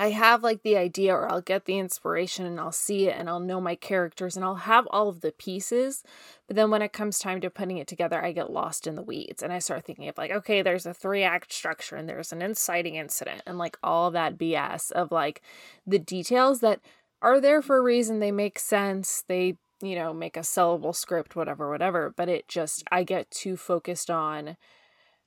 [0.01, 3.28] I have like the idea or I'll get the inspiration and I'll see it and
[3.28, 6.05] I'll know my characters and I'll have all of the pieces.
[6.46, 9.03] But then when it comes time to putting it together, I get lost in the
[9.03, 12.32] weeds and I start thinking of like, okay, there's a three act structure and there's
[12.32, 15.42] an inciting incident and like all that BS of like
[15.84, 16.80] the details that
[17.20, 18.20] are there for a reason.
[18.20, 19.24] They make sense.
[19.26, 22.14] They, you know, make a sellable script, whatever, whatever.
[22.16, 24.57] But it just, I get too focused on,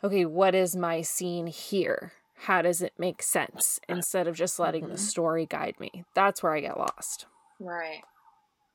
[0.02, 2.14] okay, what is my scene here?
[2.46, 3.80] How does it make sense?
[3.88, 4.98] Instead of just letting the Mhm.
[4.98, 6.06] story guide me.
[6.16, 7.26] That's where I get lost.
[7.60, 8.02] Right.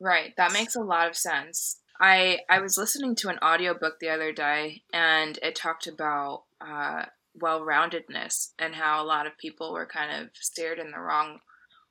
[0.01, 0.35] Right.
[0.37, 1.81] That makes a lot of sense.
[2.01, 7.07] I I was listening to an audiobook the other day and it talked about uh
[7.35, 11.41] well-roundedness and how a lot of people were kind of steered in the wrong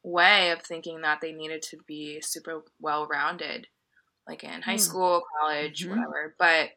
[0.04, 3.68] way of thinking that they needed to be super well-rounded
[4.28, 4.78] like in high Hmm.
[4.78, 5.90] school, college, Mhm.
[5.90, 6.36] whatever.
[6.40, 6.72] But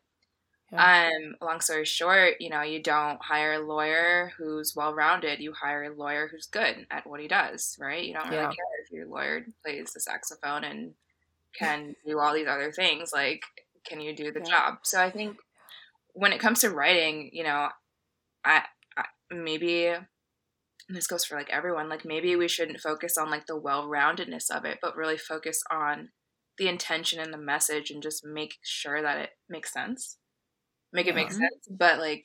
[0.77, 5.41] um long story short, you know, you don't hire a lawyer who's well-rounded.
[5.41, 8.05] You hire a lawyer who's good at what he does, right?
[8.05, 8.49] You don't really Yeah.
[8.49, 10.95] care if your lawyer plays the saxophone and
[11.59, 13.43] can do all these other things like
[13.85, 14.47] can you do the Yeah.
[14.51, 15.39] job so i think
[16.15, 17.69] when it comes to writing you know
[18.45, 18.65] I,
[18.97, 19.95] I maybe
[20.89, 24.65] this goes for like everyone like maybe we shouldn't focus on like the well-roundedness of
[24.65, 26.11] it but really focus on
[26.57, 30.19] the intention and the message and just make sure that it makes sense
[30.93, 31.37] make it make Yeah.
[31.37, 32.25] sense but like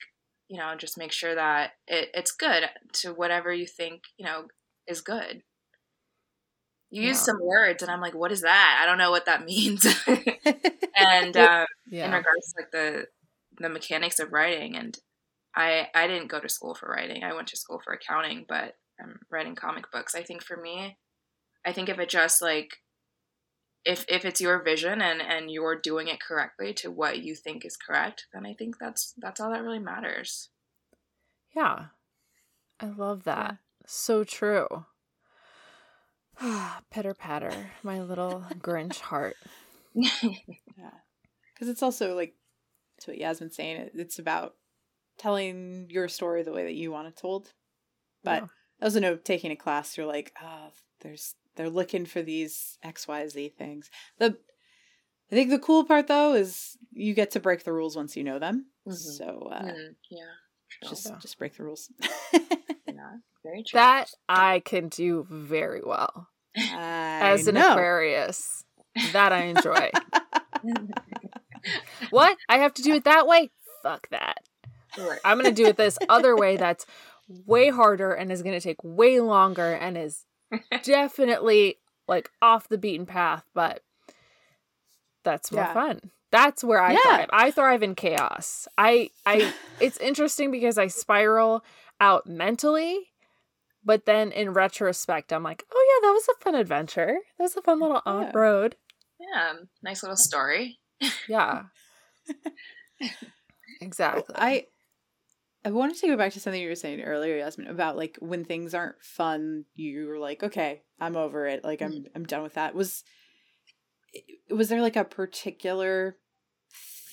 [0.49, 4.47] you know just make sure that it, it's good to whatever you think you know
[4.87, 5.43] is good.
[6.91, 8.79] You use some words and i'm like what is that?
[8.81, 9.85] I don't know what that means.
[10.95, 11.65] And um,
[12.05, 13.07] in regards to like the
[13.59, 14.97] the mechanics of writing and
[15.55, 17.23] i i didn't go to school for writing.
[17.23, 20.15] I went to school for accounting but i'm writing comic books.
[20.15, 20.97] I think for me
[21.65, 22.82] i think if it just like
[23.85, 27.65] if if it's your vision and and you're doing it correctly to what you think
[27.65, 30.49] is correct then i think that's that's all that really matters
[31.55, 31.85] Yeah.
[32.79, 33.57] I love that.
[33.85, 34.85] So true.
[36.91, 39.35] Pitter patter, my little Grinch heart.
[39.93, 40.89] Yeah.
[41.53, 42.33] Because it's also like,
[43.01, 44.55] to what Yasmin's saying, it's about
[45.17, 47.53] telling your story the way that you want it told.
[48.23, 48.47] But Yeah.
[48.81, 50.71] I also know taking a class, you're like, oh,
[51.01, 53.89] there's, they're looking for these XYZ things.
[54.17, 54.37] The,
[55.31, 58.23] I think the cool part though is you get to break the rules once you
[58.23, 58.67] know them.
[58.87, 58.93] Mhm.
[58.93, 60.19] So uh, Mm, yeah
[60.69, 60.89] true.
[60.89, 61.17] just, Yeah.
[61.21, 61.89] just break the rules.
[62.33, 67.71] yeah very true That I can do very well I as an know.
[67.71, 68.63] Aquarius.
[69.13, 69.89] That I enjoy.
[72.11, 72.37] what?
[72.49, 73.51] I have to do it that way?
[73.81, 74.37] Fuck that.
[74.97, 75.19] Right.
[75.25, 76.85] I'm going to do it this other way that's
[77.47, 80.25] way harder and is going to take way longer and is
[80.83, 81.77] definitely
[82.07, 83.81] like off the beaten path, but
[85.23, 85.73] that's more Yeah.
[85.73, 85.99] fun.
[86.31, 86.99] That's where I Yeah.
[87.03, 87.29] thrive.
[87.31, 88.67] I thrive in chaos.
[88.77, 91.63] I I it's interesting because I spiral
[92.01, 93.11] out mentally,
[93.83, 97.17] but then in retrospect I'm like, "Oh yeah, that was a fun adventure.
[97.37, 98.11] That was a fun little Yeah.
[98.11, 98.75] off road."
[99.19, 100.79] Yeah, nice little story.
[101.27, 101.63] Yeah.
[103.81, 104.35] exactly.
[104.37, 104.65] I
[105.65, 108.43] I wanted to go back to something you were saying earlier, Yasmin, about like when
[108.43, 111.63] things aren't fun, you're like, okay, I'm over it.
[111.63, 112.75] Like I'm I'm done with that.
[112.75, 113.03] Was
[114.49, 116.17] was there like a particular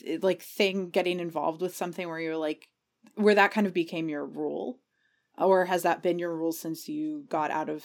[0.00, 2.68] th- like thing getting involved with something where you're like
[3.14, 4.80] where that kind of became your rule?
[5.38, 7.84] Or has that been your rule since you got out of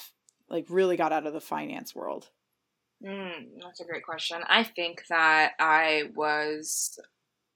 [0.50, 2.30] like really got out of the finance world?
[3.06, 4.42] Mm, that's a great question.
[4.48, 7.00] I think that I was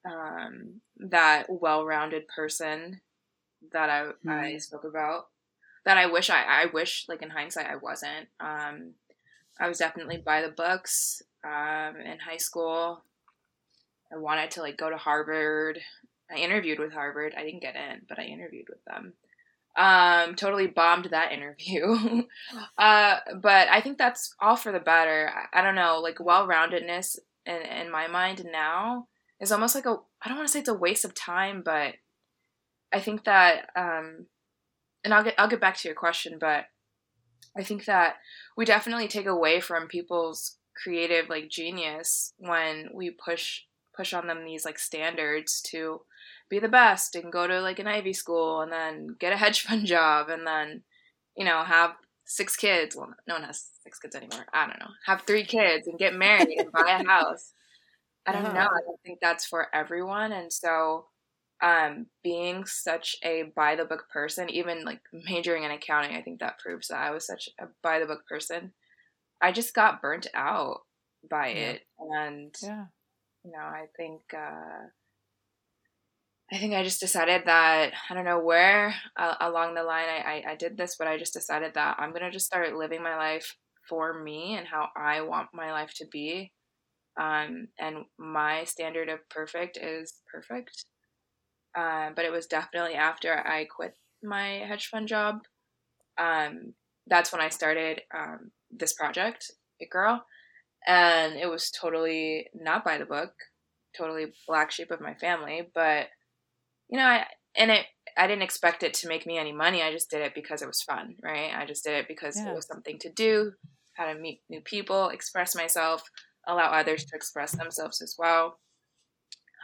[0.06, 3.02] um, that well-rounded person
[3.72, 4.62] that I I Mhm.
[4.62, 5.30] spoke about.
[5.86, 8.30] That I wish I I wish like in hindsight I wasn't.
[8.40, 8.96] Um,
[9.60, 13.04] I was definitely by the books um, in high school.
[14.12, 15.80] I wanted to like go to Harvard.
[16.32, 17.34] I interviewed with Harvard.
[17.38, 19.14] I didn't get in, but I interviewed with them.
[19.76, 22.24] Um, totally bombed that interview.
[22.78, 25.32] uh, but I think that's all for the better.
[25.34, 29.08] I, I don't know, like well-roundedness in in my mind now
[29.40, 31.96] is almost like a I don't want to say it's a waste of time, but
[32.94, 34.28] I think that um,
[35.04, 36.66] and I'll get I'll get back to your question, but
[37.58, 38.16] I think that
[38.56, 43.62] we definitely take away from people's creative like genius when we push
[43.96, 46.02] push on them these like standards to
[46.50, 49.62] be the best and go to like an Ivy school and then get a hedge
[49.68, 50.84] fund job and then
[51.36, 51.92] you know have
[52.26, 52.96] six kids.
[52.96, 54.46] Well, no one has six kids anymore.
[54.54, 54.92] I don't know.
[55.06, 57.54] Have three kids and get married and buy a house.
[58.26, 58.62] I don't know.
[58.62, 61.10] I don't think that's for everyone, and so
[61.62, 66.40] um, being such a by the book person, even like majoring in accounting, I think
[66.40, 68.74] that proves that I was such a by the book person.
[69.42, 70.82] I just got burnt out
[71.30, 71.74] by Yeah.
[71.74, 72.88] it, and Yeah.
[73.44, 74.88] you know, I think uh,
[76.52, 80.44] I think I just decided that I don't know where uh, along the line I,
[80.46, 83.16] I I did this, but I just decided that I'm gonna just start living my
[83.18, 83.56] life
[83.88, 86.54] for me and how I want my life to be.
[87.20, 90.86] Um, and my standard of perfect is perfect.
[91.78, 95.40] Um, but it was definitely after I quit my hedge fund job.
[96.18, 96.74] Um,
[97.08, 100.24] that's when I started um, this project, It Girl,
[100.88, 103.34] and it was totally not by the book,
[103.98, 105.70] totally black sheep of my family.
[105.74, 106.08] But
[106.90, 107.86] you know, I and it
[108.18, 109.82] I didn't expect it to make me any money.
[109.82, 111.52] I just did it because it was fun, right?
[111.56, 112.52] I just did it because Yeah.
[112.52, 113.54] it was something to do,
[113.94, 116.04] how to meet new people, express myself,
[116.50, 118.60] allow others to express themselves as well.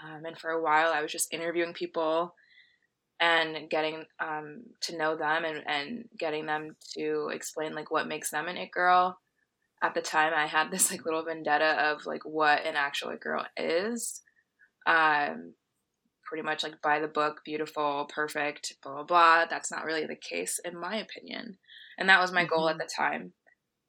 [0.03, 2.36] Um, and for a while, I was just interviewing people
[3.19, 8.31] and getting um, to know them and, and getting them to explain like what makes
[8.31, 9.19] them an it girl.
[9.83, 13.21] At the time, I had this like little vendetta of like what an actual it
[13.21, 14.21] girl is.
[14.88, 15.53] Um,
[16.25, 19.45] pretty much like by the book, beautiful, perfect, blah blah blah.
[19.49, 21.57] That's not really the case in my opinion,
[21.97, 22.79] and that was my goal at Mhm.
[22.79, 23.33] the time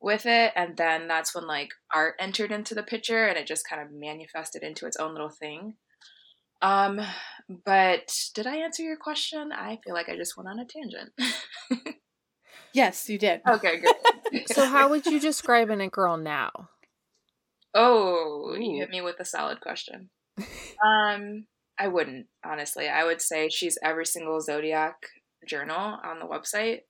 [0.01, 0.53] with it.
[0.55, 3.89] And then that's when like art entered into the picture, and it just kind of
[3.93, 5.75] manifested into its own little thing.
[6.63, 7.01] Um,
[7.65, 9.53] but did I answer your question?
[9.53, 11.97] I feel like I just went on a tangent.
[12.77, 13.41] Yes, you did.
[13.49, 14.49] okay, good.
[14.53, 16.69] so how would you describe an it girl now?
[17.73, 20.11] Oh, you hit me with a solid question.
[20.85, 21.47] Um,
[21.79, 22.87] I wouldn't honestly.
[22.87, 24.97] I would say she's every single zodiac
[25.49, 26.81] journal on the website.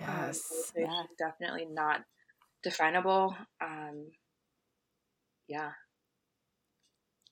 [0.00, 0.72] Um, Yes.
[0.74, 1.02] say Yeah.
[1.18, 2.04] definitely not
[2.62, 3.36] definable.
[3.60, 4.10] Um,
[5.48, 5.72] yeah.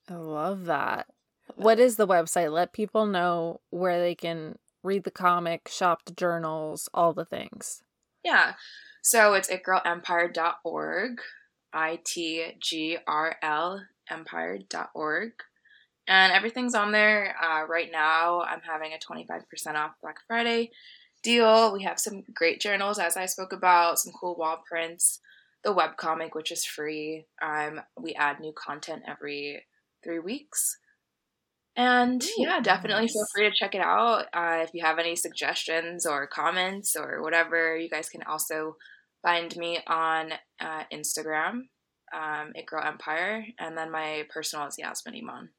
[0.09, 1.07] I love that.
[1.55, 2.51] What is the website?
[2.51, 7.83] Let people know where they can read the comic, shop the journals, all the things.
[8.23, 8.53] Yeah.
[9.01, 11.21] So it's itgirlempire.org,
[11.73, 15.31] I T G R L empire.org.
[16.07, 17.35] And everything's on there.
[17.41, 20.71] Uh, right now, I'm having a 25% off Black Friday
[21.25, 21.73] deal.
[21.73, 25.19] We have some great journals, as I spoke about, some cool wall prints,
[25.63, 27.25] the webcomic, which is free.
[27.41, 29.65] Um, we add new content every
[30.03, 30.77] three weeks.
[31.75, 34.27] And Ooh, yeah, definitely feel free to check it out.
[34.33, 38.77] Uh, if you have any suggestions or comments or whatever, you guys can also
[39.21, 41.63] find me on uh, Instagram,
[42.13, 45.49] um, It Girl Empire, and then my personal is Yasmin Iman.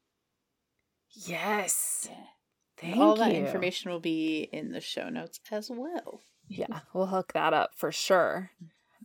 [1.12, 2.08] Yes.
[2.10, 2.35] Yeah.
[2.78, 6.20] Thank All that information will be in the show notes as well.
[6.48, 8.50] Yeah, we'll hook that up for sure.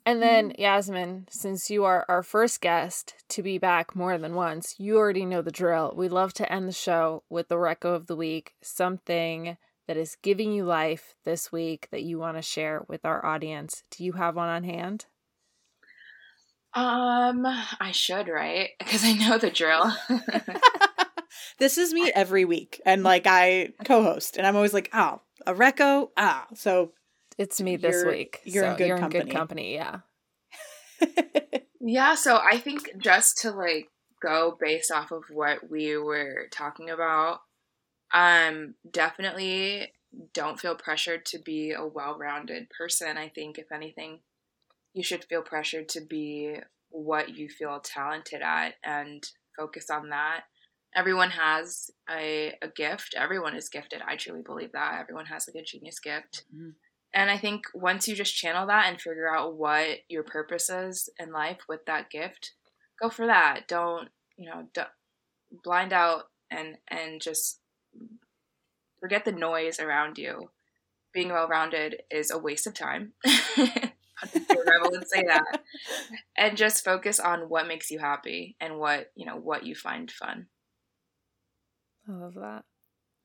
[0.05, 4.75] And then, Yasmin, since you are our first guest to be back more than once,
[4.79, 5.93] you already know the drill.
[5.95, 9.57] We love to end the show with the Reco of the Week, something
[9.87, 13.83] that is giving you life this week that you want to share with our audience.
[13.91, 15.05] Do you have one on hand?
[16.73, 18.69] Um, I should, right?
[18.79, 19.93] Because I know the drill.
[21.57, 25.53] this is me every week, and like I co-host, and I'm always like, "Oh, a
[25.53, 26.93] reco, ah." So
[27.37, 28.39] it's me this you're, week.
[28.43, 29.19] You're so in good you're company.
[29.19, 29.73] in good company.
[29.75, 29.99] Yeah.
[31.79, 32.15] yeah.
[32.15, 33.89] So I think just to like
[34.21, 37.41] go based off of what we were talking about,
[38.13, 39.93] um, definitely
[40.33, 43.17] don't feel pressured to be a well-rounded person.
[43.17, 44.19] I think if anything
[44.93, 46.57] you should feel pressured to be
[46.89, 49.25] what you feel talented at and
[49.57, 50.43] focus on that.
[50.95, 53.15] Everyone has a, a gift.
[53.17, 54.01] Everyone is gifted.
[54.05, 54.99] I truly believe that.
[54.99, 56.43] Everyone has like a genius gift.
[56.53, 56.71] Mm-hmm.
[57.13, 61.09] And I think once you just channel that and figure out what your purpose is
[61.19, 62.53] in life with that gift,
[63.01, 63.67] go for that.
[63.67, 64.87] Don't, you know, don't
[65.63, 67.59] blind out and and just
[68.99, 70.51] forget the noise around you.
[71.13, 73.13] Being well rounded is a waste of time.
[73.25, 75.61] I would say that.
[76.37, 80.09] And just focus on what makes you happy and what, you know, what you find
[80.09, 80.47] fun.
[82.07, 82.65] I love that.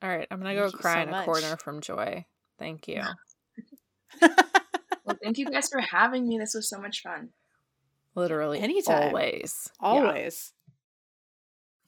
[0.03, 2.27] All right, I'm gonna thank go cry so in a corner from joy.
[2.59, 3.03] Thank you.
[4.23, 6.39] well, thank you guys for having me.
[6.39, 7.31] This was so much fun.
[8.15, 10.53] Literally, anytime, always, always.
[10.53, 10.63] Yeah.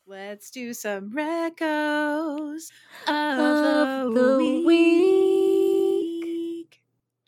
[0.07, 2.71] Let's do some recos
[3.07, 4.67] of, of the, the week.
[4.67, 5.89] week.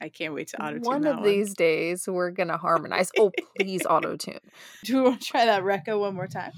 [0.01, 0.83] I can't wait to auto tune.
[0.85, 1.25] One of one.
[1.25, 3.11] these days, we're gonna harmonize.
[3.19, 4.39] Oh, please auto tune.
[4.85, 6.53] Do we want to try that reco one more time?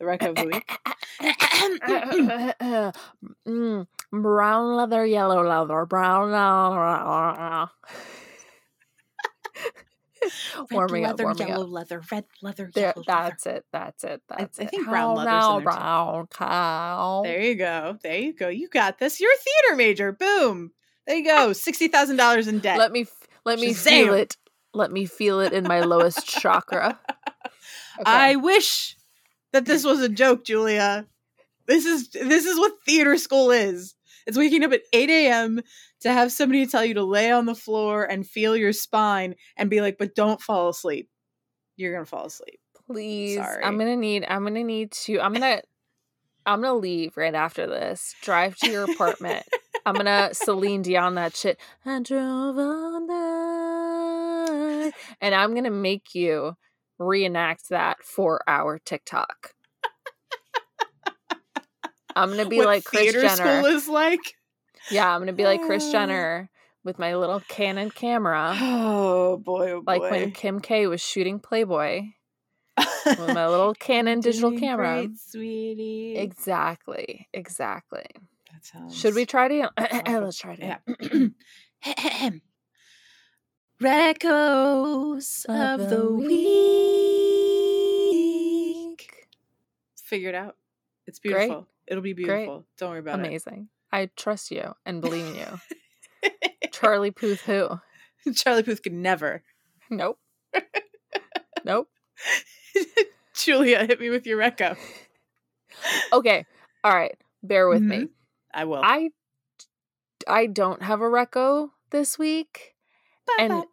[0.00, 0.66] The reco of the week.
[3.46, 7.70] mm, brown leather, yellow leather, brown leather.
[10.70, 11.70] warming leather, up, warming yellow up.
[11.70, 13.58] leather, red leather, there, yellow That's leather.
[13.58, 13.64] it.
[13.72, 14.22] That's it.
[14.26, 14.66] That's I, it.
[14.66, 15.30] I think brown leather.
[15.30, 17.20] Now, brown cow.
[17.22, 17.98] There you go.
[18.02, 18.48] There you go.
[18.48, 19.20] You got this.
[19.20, 20.12] You're a theater major.
[20.12, 20.72] Boom.
[21.06, 21.52] There you go.
[21.52, 22.78] Sixty thousand dollars in debt.
[22.78, 23.04] Let me
[23.44, 24.04] let me Shazam.
[24.04, 24.36] feel it.
[24.72, 26.98] Let me feel it in my lowest chakra.
[28.00, 28.10] Okay.
[28.10, 28.96] I wish
[29.52, 31.06] that this was a joke, Julia.
[31.66, 33.94] This is this is what theater school is.
[34.26, 35.60] It's waking up at 8 a.m.
[36.00, 39.70] to have somebody tell you to lay on the floor and feel your spine and
[39.70, 41.08] be like, but don't fall asleep.
[41.76, 42.60] You're gonna fall asleep.
[42.86, 43.36] Please.
[43.36, 43.64] Sorry.
[43.64, 45.62] I'm gonna need I'm gonna need to I'm gonna
[46.44, 48.14] I'm gonna leave right after this.
[48.22, 49.44] Drive to your apartment.
[49.86, 51.58] I'm gonna Celine Dion that shit.
[51.86, 54.92] I drove all night.
[55.20, 56.56] And I'm gonna make you
[57.00, 59.54] reenact that for our TikTok.
[62.14, 63.62] I'm gonna be what like Kris Jenner.
[63.62, 64.34] School is like.
[64.90, 65.92] Yeah, I'm gonna be like Kris uh.
[65.92, 66.50] Jenner
[66.84, 68.56] with my little Canon camera.
[68.60, 69.98] Oh boy, oh boy.
[69.98, 72.02] Like when Kim K was shooting Playboy
[73.06, 75.06] with my little Canon digital camera.
[75.06, 76.16] Great, sweetie.
[76.16, 77.28] Exactly.
[77.32, 78.06] Exactly.
[78.92, 79.70] Should we try to?
[79.78, 80.80] Let's try to.
[81.82, 82.30] Yeah.
[83.80, 86.30] Recos of, of the, the week.
[89.96, 90.56] Figured out.
[91.06, 91.48] It's beautiful.
[91.48, 91.64] Great.
[91.86, 92.56] It'll be beautiful.
[92.56, 92.66] Great.
[92.76, 93.32] Don't worry about Amazing.
[93.32, 93.56] it.
[93.56, 93.68] Amazing.
[93.92, 95.60] I trust you and believe in you.
[96.72, 97.80] Charlie Puth who?
[98.34, 99.42] Charlie Puth could never.
[99.88, 100.18] Nope.
[101.64, 101.88] nope.
[103.34, 104.76] Julia, hit me with your reco.
[106.12, 106.44] okay.
[106.84, 107.16] All right.
[107.42, 108.02] Bear with mm-hmm.
[108.02, 108.08] me.
[108.52, 108.82] I will.
[108.82, 109.10] I
[110.28, 112.69] I don't have a reco this week.
[113.38, 113.64] And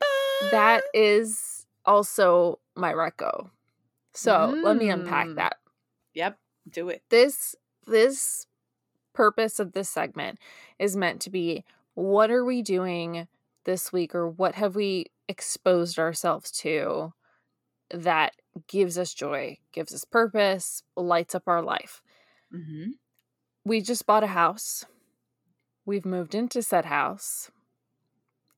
[0.51, 3.49] that is also my reco.
[4.13, 4.63] So mm.
[4.63, 5.57] let me unpack that.
[6.13, 6.37] Yep.
[6.69, 7.01] Do it.
[7.09, 7.55] This
[7.85, 8.47] this
[9.13, 10.37] purpose of this segment
[10.77, 13.27] is meant to be what are we doing
[13.63, 17.13] this week or what have we exposed ourselves to
[17.91, 18.33] that
[18.67, 22.01] gives us joy, gives us purpose, lights up our life.
[22.53, 22.91] Mm-hmm.
[23.65, 24.85] We just bought a house.
[25.85, 27.49] We've moved into said house.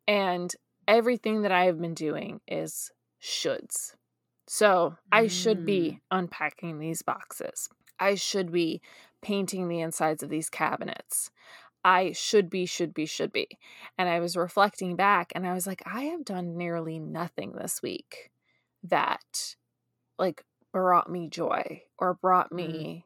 [0.07, 0.55] And
[0.89, 3.93] everything that I have been doing is shoulds.
[4.47, 6.01] So I should be Mm.
[6.09, 7.69] unpacking these boxes.
[7.99, 8.81] I should be
[9.21, 11.29] painting the insides of these cabinets.
[11.85, 13.47] I should be, should be, should be.
[13.97, 17.81] And I was reflecting back and I was like, I have done nearly nothing this
[17.81, 18.31] week
[18.83, 19.55] that
[20.17, 22.55] like brought me joy or brought Mm.
[22.55, 23.05] me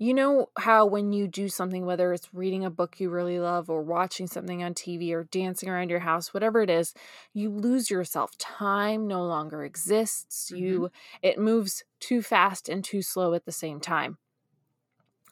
[0.00, 3.68] you know how when you do something whether it's reading a book you really love
[3.68, 6.94] or watching something on TV or dancing around your house whatever it is
[7.34, 10.80] you lose yourself time no longer exists Mm-hmm.
[10.80, 10.90] you
[11.22, 14.18] it moves too fast and too slow at the same time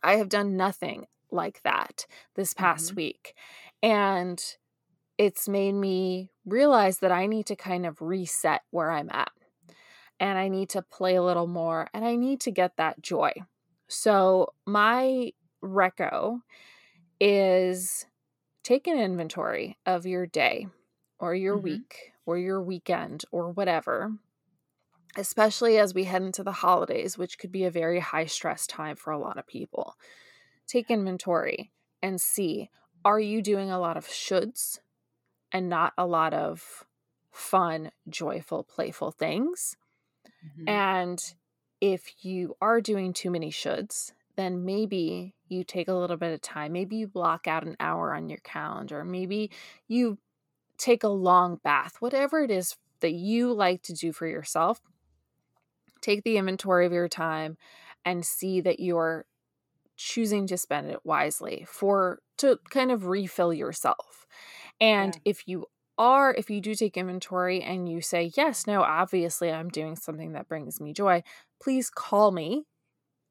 [0.02, 2.96] i have done nothing like that this past Mhm.
[2.96, 3.34] week
[3.82, 4.56] and
[5.18, 9.32] it's made me realize that I need to kind of reset where I'm at.
[10.20, 13.32] And I need to play a little more and I need to get that joy.
[13.88, 15.32] So, my
[15.62, 16.40] reco
[17.20, 18.06] is
[18.62, 20.66] take an inventory of your day
[21.18, 21.64] or your mm-hmm.
[21.64, 24.12] week or your weekend or whatever,
[25.16, 28.96] especially as we head into the holidays, which could be a very high stress time
[28.96, 29.94] for a lot of people.
[30.66, 31.70] Take inventory
[32.02, 32.70] and see
[33.04, 34.80] are you doing a lot of shoulds
[35.52, 36.84] and not a lot of
[37.30, 39.76] fun, joyful, playful things?
[40.44, 40.68] Mm-hmm.
[40.68, 41.34] And
[41.80, 46.42] if you are doing too many shoulds, then maybe you take a little bit of
[46.42, 46.72] time.
[46.72, 49.04] Maybe you block out an hour on your calendar.
[49.04, 49.50] Maybe
[49.88, 50.18] you
[50.78, 54.80] take a long bath, whatever it is that you like to do for yourself.
[56.00, 57.56] Take the inventory of your time
[58.04, 59.26] and see that you're
[59.96, 64.26] choosing to spend it wisely for to kind of refill yourself.
[64.80, 65.20] And yeah.
[65.30, 65.66] if you
[65.98, 70.32] are, if you do take inventory and you say, yes, no, obviously I'm doing something
[70.32, 71.22] that brings me joy,
[71.62, 72.64] please call me,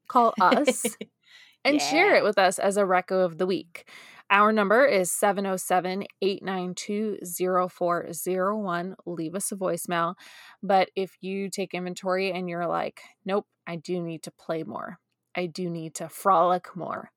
[0.08, 0.84] call us,
[1.64, 1.90] and yeah.
[1.90, 3.88] share it with us as a reco of the week.
[4.28, 8.96] Our number is 707 892 0401.
[9.06, 10.14] Leave us a voicemail.
[10.62, 14.98] But if you take inventory and you're like, nope, I do need to play more,
[15.36, 17.12] I do need to frolic more,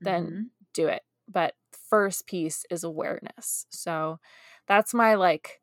[0.00, 0.42] then mm-hmm.
[0.74, 1.02] do it.
[1.28, 1.54] But
[1.88, 3.66] first piece is awareness.
[3.70, 4.18] So
[4.66, 5.60] that's my like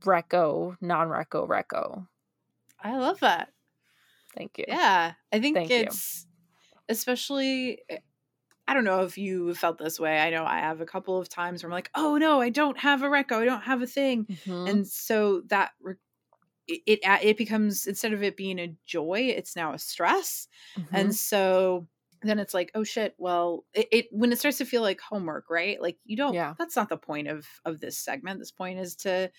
[0.00, 2.06] reco, non reco, reco.
[2.82, 3.50] I love that.
[4.40, 4.64] Thank you.
[4.68, 5.12] Yeah.
[5.30, 6.94] I think Thank it's you.
[6.94, 7.98] especially eh,
[8.66, 10.18] I don't know if you felt this way.
[10.18, 12.78] I know I have a couple of times where I'm like, "Oh no, I don't
[12.78, 13.32] have a reco.
[13.32, 14.66] I don't have a thing." Mm-hmm.
[14.68, 15.96] And so that re-
[16.68, 20.48] it it becomes instead of it being a joy, it's now a stress.
[20.78, 20.96] Mm-hmm.
[20.96, 21.88] And so
[22.22, 25.48] then it's like oh shit well it, it, when it starts to feel like homework
[25.48, 28.78] right like you don't yeah that's not the point of of this segment this point
[28.78, 29.30] is to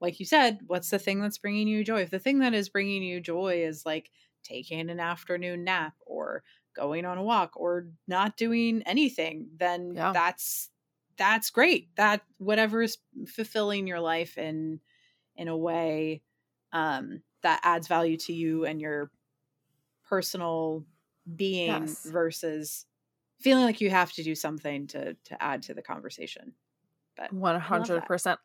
[0.00, 2.68] like you said what's the thing that's bringing you joy if the thing that is
[2.68, 4.10] bringing you joy is like
[4.42, 6.42] taking an afternoon nap or
[6.74, 10.12] going on a walk or not doing anything then yeah.
[10.12, 10.70] that's
[11.16, 14.80] that's great that whatever is fulfilling your life in
[15.36, 16.22] in a way
[16.72, 19.10] um that adds value to you and your
[20.08, 20.84] personal
[21.36, 22.04] being yes.
[22.04, 22.86] versus
[23.40, 26.54] feeling like you have to do something to to add to the conversation.
[27.16, 28.36] But 100%.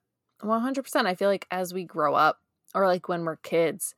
[0.41, 1.05] 100%.
[1.05, 2.39] I feel like as we grow up
[2.75, 3.93] or like when we're kids,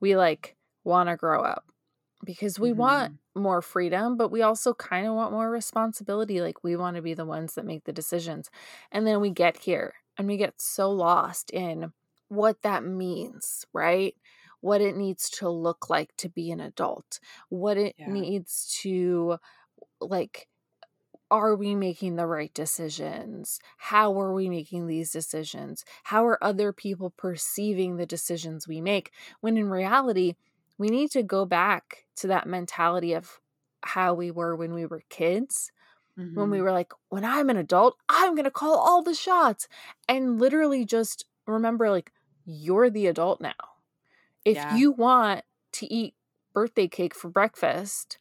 [0.00, 1.66] we like want to grow up
[2.24, 2.80] because we mm-hmm.
[2.80, 6.40] want more freedom, but we also kind of want more responsibility.
[6.40, 8.50] Like we want to be the ones that make the decisions.
[8.92, 11.92] And then we get here and we get so lost in
[12.28, 14.14] what that means, right?
[14.60, 17.18] what it needs to look like to be an adult,
[17.48, 18.10] what it yeah.
[18.10, 19.38] needs to
[20.00, 20.46] like
[21.32, 23.60] are we making the right decisions?
[23.76, 25.84] How are we making these decisions?
[26.02, 29.12] How are other people perceiving the decisions we make?
[29.40, 30.34] When in reality,
[30.80, 33.38] we need to go back to that mentality of
[33.82, 35.70] how we were when we were kids.
[36.18, 36.34] Mm-hmm.
[36.34, 36.64] When we mm-hmm.
[36.64, 39.68] were like, when I'm an adult, I'm going to call all the shots.
[40.08, 42.12] And literally just remember, like,
[42.46, 43.52] you're the adult now.
[44.42, 44.74] If yeah.
[44.74, 46.14] you want to eat
[46.54, 48.16] birthday cake for breakfast,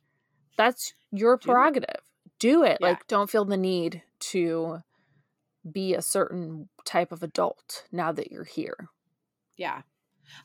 [0.58, 2.02] that's your prerogative.
[2.40, 2.80] Do it.
[2.82, 2.88] Yeah.
[2.88, 4.80] Like, don't feel the need to
[5.70, 8.90] be a certain type of adult now that you're here.
[9.56, 9.84] Yeah.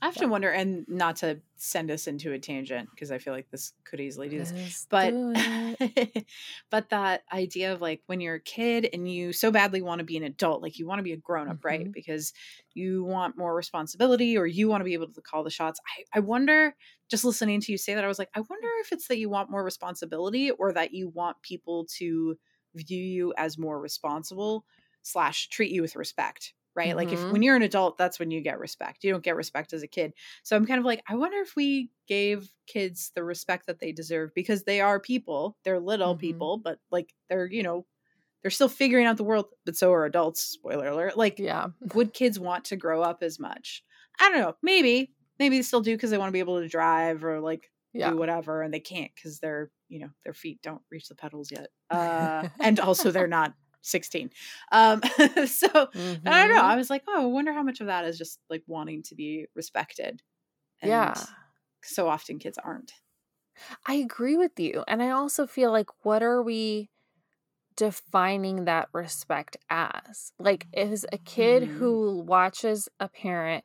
[0.00, 0.22] I have yeah.
[0.22, 3.72] to wonder, and not to send us into a tangent because I feel like this
[3.84, 5.12] could easily do this, but
[6.70, 10.04] but that idea of like when you're a kid and you so badly want to
[10.04, 11.66] be an adult, like you want to be a grown up, mm-hmm.
[11.66, 11.92] right?
[11.92, 12.32] Because
[12.74, 15.80] you want more responsibility or you want to be able to call the shots.
[15.98, 16.74] I, I wonder,
[17.10, 19.30] just listening to you say that, I was like, I wonder if it's that you
[19.30, 22.36] want more responsibility or that you want people to
[22.74, 24.64] view you as more responsible
[25.02, 26.88] slash treat you with respect right?
[26.88, 26.96] Mm-hmm.
[26.96, 27.32] Like if mm-hmm.
[27.32, 29.04] when you're an adult, that's when you get respect.
[29.04, 30.12] You don't get respect as a kid.
[30.42, 33.92] So I'm kind of like, I wonder if we gave kids the respect that they
[33.92, 35.56] deserve because they are people.
[35.64, 36.20] They're little mm-hmm.
[36.20, 37.86] people, but like they're, you know,
[38.42, 40.42] they're still figuring out the world, but so are adults.
[40.42, 41.16] Spoiler alert.
[41.16, 41.68] Like, yeah.
[41.94, 43.82] would kids want to grow up as much?
[44.20, 44.54] I don't know.
[44.62, 45.12] Maybe.
[45.38, 48.10] Maybe they still do because they want to be able to drive or like yeah.
[48.10, 51.50] do whatever and they can't because they're you know their feet don't reach the pedals
[51.50, 53.54] yet uh and also they're not
[53.84, 54.30] 16.
[54.72, 55.00] Um,
[55.46, 56.28] so mm-hmm.
[56.28, 56.62] I don't know.
[56.62, 56.78] I mm-hmm.
[56.78, 59.46] was like, oh, I wonder how much of that is just like wanting to be
[59.54, 60.22] respected.
[60.82, 61.14] And yeah.
[61.82, 62.92] So often kids aren't.
[63.86, 64.84] I agree with you.
[64.88, 66.90] And I also feel like, what are we
[67.76, 70.32] defining that respect as?
[70.38, 71.66] Like, is a kid mm.
[71.76, 73.64] who watches a parent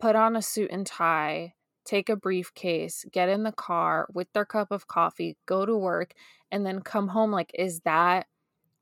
[0.00, 1.54] put on a suit and tie,
[1.84, 6.12] take a briefcase, get in the car with their cup of coffee, go to work,
[6.50, 8.26] and then come home, like, is that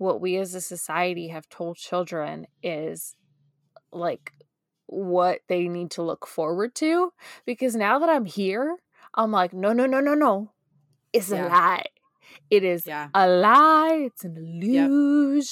[0.01, 3.14] what we as a society have told children is
[3.92, 4.32] like
[4.86, 7.12] what they need to look forward to
[7.44, 8.76] because now that I'm here,
[9.14, 10.53] I'm like, no, no, no, no, no.
[11.12, 11.46] It's Yeah.
[11.46, 11.84] a lie.
[12.48, 13.09] It is Yeah.
[13.12, 14.07] a lie.
[14.07, 14.38] It's an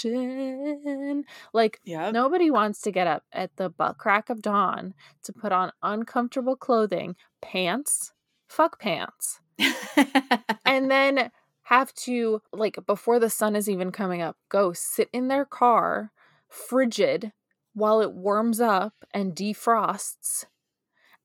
[0.08, 1.24] illusion.
[1.52, 2.14] Like Yep.
[2.14, 4.94] nobody wants to get up at the butt crack of dawn
[5.24, 8.14] to put on uncomfortable clothing, pants,
[8.48, 9.40] fuck pants,
[10.64, 11.30] and then
[11.68, 16.12] have to like before the sun is even coming up, go sit in their car,
[16.48, 17.32] frigid,
[17.74, 20.46] while it warms up and defrosts,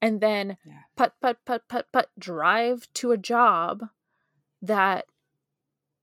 [0.01, 0.81] and then Yeah.
[0.97, 3.83] put put put put put drive to a job
[4.61, 5.05] that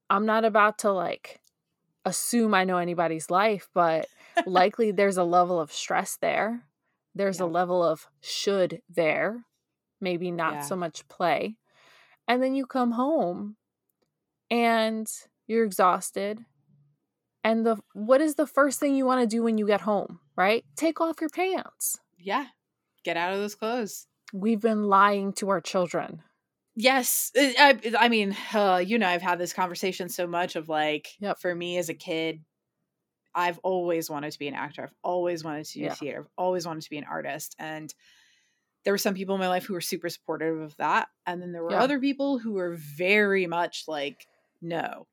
[0.08, 1.40] I'm not about to like
[2.06, 4.08] assume I know anybody's life, but
[4.46, 6.64] likely there's a level of stress there.
[7.14, 9.44] There's a level of should there,
[10.00, 10.62] maybe not Yeah.
[10.62, 11.56] so much play.
[12.26, 13.56] And then you come home
[14.50, 15.10] and
[15.46, 16.44] you're exhausted.
[17.42, 20.20] And the what is the first thing you want to do when you get home,
[20.36, 20.64] right?
[20.76, 21.98] Take off your pants.
[22.18, 22.46] yeah.
[23.02, 24.06] Get out of those clothes.
[24.34, 26.22] We've been lying to our children.
[26.76, 30.68] Yes, uh, I, I mean, uh, you know, I've had this conversation so much of
[30.68, 31.38] like, Yep.
[31.38, 32.44] for me as a kid,
[33.34, 34.82] I've always wanted to be an actor.
[34.82, 35.94] I've always wanted to do Yeah.
[35.94, 36.20] theater.
[36.20, 37.56] I've always wanted to be an artist.
[37.58, 37.92] And
[38.84, 41.08] there were some people in my life who were super supportive of that.
[41.26, 41.82] And then there were Yeah.
[41.82, 44.26] other people who were very much like,
[44.62, 45.08] no,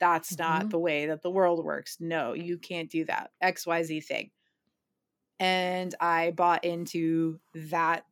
[0.00, 0.70] that's not Mhm.
[0.70, 1.98] the way that the world works.
[2.00, 3.32] No, you can't do that.
[3.40, 4.30] XYZ thing.
[5.38, 8.06] And I bought into that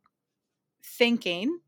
[0.85, 1.61] thinking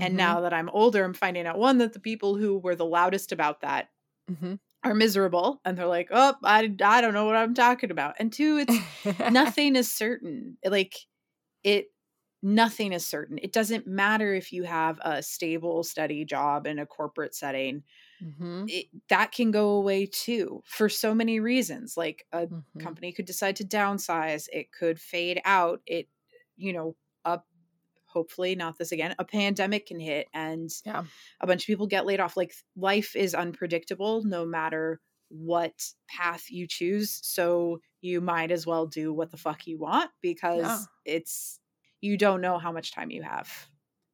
[0.00, 0.16] and Mhm.
[0.16, 3.32] now that I'm older, I'm finding out one that the people who were the loudest
[3.32, 3.90] about that
[4.28, 4.56] Mhm.
[4.84, 8.16] are miserable and they're like, oh, I, I don't know what I'm talking about.
[8.18, 8.80] And two, it's
[9.28, 10.58] nothing is certain.
[10.64, 10.96] Like
[11.64, 11.88] it,
[12.42, 13.38] nothing is certain.
[13.42, 17.84] It doesn't matter if you have a stable, steady job in a corporate setting.
[18.22, 18.70] Mhm.
[18.70, 21.96] It, that can go away too for so many reasons.
[21.96, 22.64] Like a Mhm.
[22.80, 25.82] company could decide to downsize, it could fade out.
[25.86, 26.08] It,
[26.56, 27.46] you know, up
[28.06, 31.04] hopefully not this again a pandemic can hit and Yeah.
[31.40, 36.50] a bunch of people get laid off like life is unpredictable no matter what path
[36.50, 40.78] you choose so you might as well do what the fuck you want because Yeah.
[41.06, 41.60] it's
[42.02, 43.68] you don't know how much time you have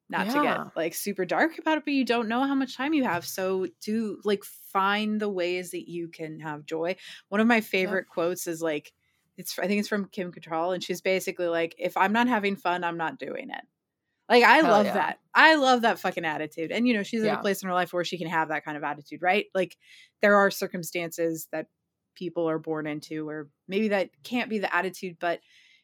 [0.09, 2.93] not to get like super dark about it but you don't know how much time
[2.93, 6.95] you have so do like find the ways that you can have joy
[7.29, 8.91] one of my favorite quotes is like
[9.37, 12.55] it's i think it's from kim Cattrall, and she's basically like if i'm not having
[12.55, 13.61] fun i'm not doing it
[14.29, 14.93] like I Hell love yeah.
[14.93, 15.19] that.
[15.33, 16.71] I love that fucking attitude.
[16.71, 17.39] And you know, she's at Yeah.
[17.39, 19.47] a place in her life where she can have that kind of attitude, right?
[19.55, 19.75] Like
[20.21, 21.65] there are circumstances that
[22.13, 25.39] people are born into where maybe that can't be the attitude, but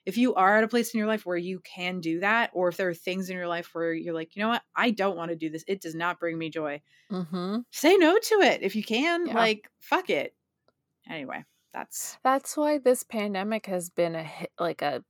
[0.06, 2.70] if you are at a place in your life where you can do that, or
[2.70, 5.18] if there are things in your life where you're like, you know what, I don't
[5.18, 5.64] want to do this.
[5.68, 6.82] It does not bring me joy.
[7.12, 7.66] Mhm.
[7.72, 9.28] Say no to it if you can.
[9.28, 9.34] Yeah.
[9.36, 10.36] Like, fuck it.
[11.10, 11.44] Anyway,
[11.74, 15.04] that's That's why this pandemic has been a hit, like a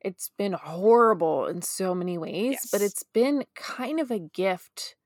[0.00, 4.96] it's been horrible in so many ways, but it's been kind of a gift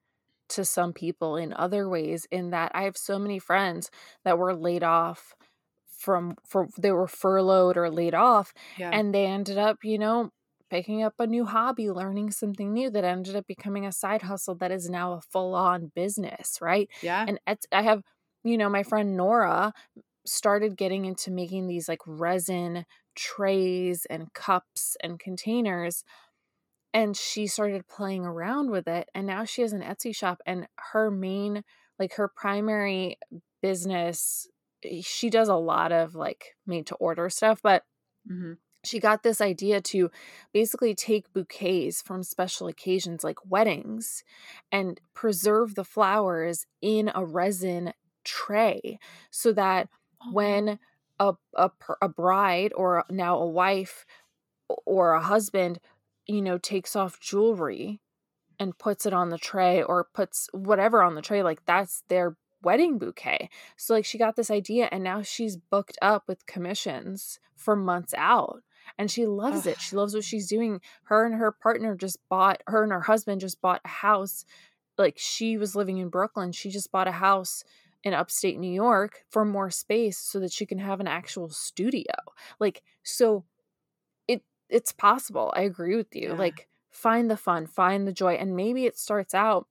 [0.50, 3.90] to some people in other ways in that I have so many friends
[4.24, 5.34] that were laid off
[6.02, 8.90] from for they were furloughed or laid off yeah.
[8.92, 10.30] and they ended up, you know,
[10.68, 14.54] picking up a new hobby, learning something new that ended up becoming a side hustle
[14.54, 16.88] that is now a full-on business, right?
[17.02, 17.24] yeah.
[17.28, 18.02] and it's, I have,
[18.42, 19.72] you know, my friend Nora
[20.26, 22.84] started getting into making these like resin
[23.14, 26.04] trays and cups and containers.
[26.94, 29.08] And she started playing around with it.
[29.14, 30.38] And now she has an Etsy shop.
[30.46, 31.64] And her main,
[31.98, 33.18] like her primary
[33.62, 34.46] business,
[35.02, 37.84] she does a lot of like made to order stuff, but
[38.26, 38.58] Mhm.
[38.84, 40.10] she got this idea to
[40.52, 44.24] basically take bouquets from special occasions like weddings
[44.72, 47.92] and preserve the flowers in a resin
[48.24, 48.98] tray
[49.30, 49.88] so that
[50.20, 50.78] Oh, when
[51.20, 51.70] a, a,
[52.00, 54.04] a bride or now a wife
[54.86, 55.78] or a husband
[56.26, 58.00] you know takes off jewelry
[58.58, 62.36] and puts it on the tray or puts whatever on the tray like that's their
[62.62, 63.50] wedding bouquet.
[63.76, 68.14] So like she got this idea and now she's booked up with commissions for months
[68.16, 68.62] out
[68.98, 69.80] and she loves it.
[69.80, 70.80] She loves what she's doing.
[71.04, 74.44] Her and her partner just bought her and her husband just bought a house
[74.98, 76.52] like she was living in brooklyn.
[76.52, 77.64] She just bought a house
[78.04, 82.14] in upstate new york for more space so that she can have an actual studio.
[82.58, 83.44] Like so
[84.28, 85.52] it it's possible.
[85.56, 86.30] I agree with you.
[86.30, 86.34] Yeah.
[86.34, 89.66] like find the fun find the joy and maybe it starts out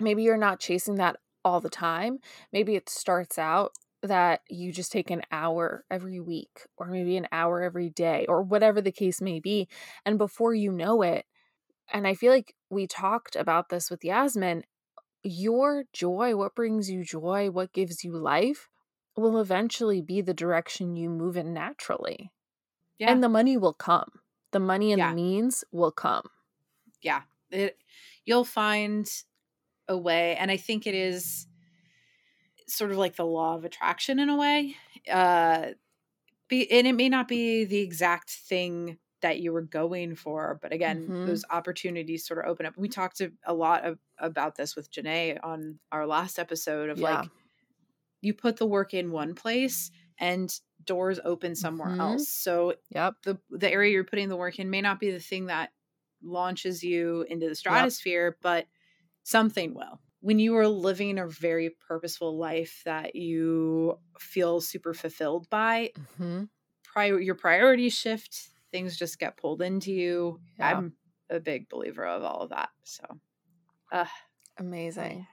[0.00, 2.18] maybe you're not chasing that all the time
[2.52, 3.72] maybe it starts out
[4.02, 8.42] that you just take an hour every week or maybe an hour every day or
[8.42, 9.68] whatever the case may be
[10.04, 11.26] and before you know it
[11.92, 14.64] and i feel like we talked about this with yasmin
[15.24, 18.68] your joy what brings you joy what gives you life
[19.16, 22.30] will eventually be the direction you move in naturally.
[22.98, 23.10] Yeah.
[23.12, 24.20] And the money will come.
[24.52, 25.10] The money and Yeah.
[25.10, 26.28] the means will come.
[27.02, 27.78] yeah it
[28.24, 29.08] you'll find
[29.88, 31.46] a way and i think it is
[32.66, 34.76] sort of like the law of attraction in a way
[35.10, 35.68] uh
[36.48, 40.72] be and it may not be the exact thing that you were going for but
[40.72, 41.24] again Mhm.
[41.24, 45.38] those opportunities sort of open up we talked a, lot of, about this with Janae
[45.44, 47.02] on our last episode of Yeah.
[47.02, 47.30] like
[48.22, 51.98] you put the work in one place and doors open somewhere Mhm.
[52.00, 53.16] else so Yep.
[53.24, 55.72] the the area you're putting the work in may not be the thing that
[56.22, 58.66] launches you into the stratosphere, but
[59.24, 60.00] something will.
[60.20, 66.44] When you are living a very purposeful life that you feel super fulfilled by, hmm
[66.84, 70.40] prior your priorities shift, things just get pulled into you.
[70.58, 70.78] Yeah.
[70.78, 70.96] I'm
[71.30, 72.70] a big believer of all of that.
[72.84, 73.04] So,
[73.92, 74.06] uh,
[74.56, 75.26] Amazing.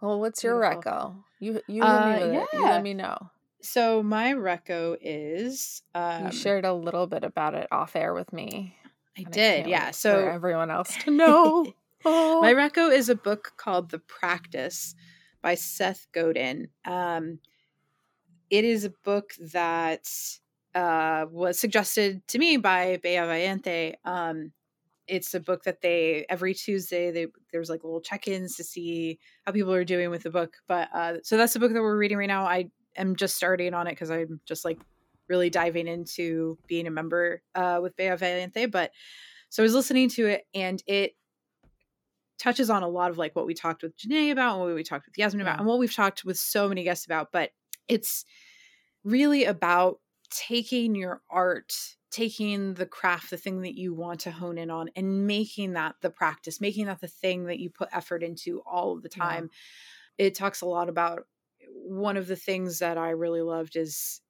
[0.00, 0.82] Well, what's your Beautiful.
[0.82, 1.24] reco?
[1.40, 2.48] You you Uh, me with it.
[2.52, 3.30] You let me know.
[3.62, 8.32] so my reco is um, You shared a little bit about it off air with
[8.32, 8.76] me.
[9.16, 9.90] I did, can't yeah.
[9.90, 11.74] So for everyone else to know.
[12.04, 12.40] Oh.
[12.40, 14.94] My reco is a book called The Practice
[15.42, 16.68] by Seth Godin.
[16.84, 17.38] Um,
[18.50, 20.08] it is a book that
[20.74, 23.94] uh, was suggested to me by Bea Valiente.
[24.04, 24.52] Um,
[25.06, 29.52] it's a book that they every Tuesday they there's like little check-ins to see how
[29.52, 30.54] people are doing with the book.
[30.68, 32.44] But uh, so that's the book that we're reading right now.
[32.44, 34.78] I am just starting on it because I'm just like
[35.28, 38.66] really diving into being a member uh, with Bea Valiente.
[38.66, 38.92] But
[39.48, 41.14] so I was listening to it and it
[42.40, 44.82] touches on a lot of like what we talked with Janae about and what we
[44.82, 45.58] talked with Yasmin about Yeah.
[45.58, 47.30] and what we've talked with so many guests about.
[47.32, 47.52] But
[47.86, 48.24] it's
[49.04, 51.74] really about taking your art,
[52.10, 55.96] taking the craft, the thing that you want to hone in on, and making that
[56.00, 59.22] the practice, making that the thing that you put effort into all of the Yeah.
[59.24, 59.50] time.
[60.18, 61.26] It talks a lot about
[61.68, 64.20] one of the things that I really loved is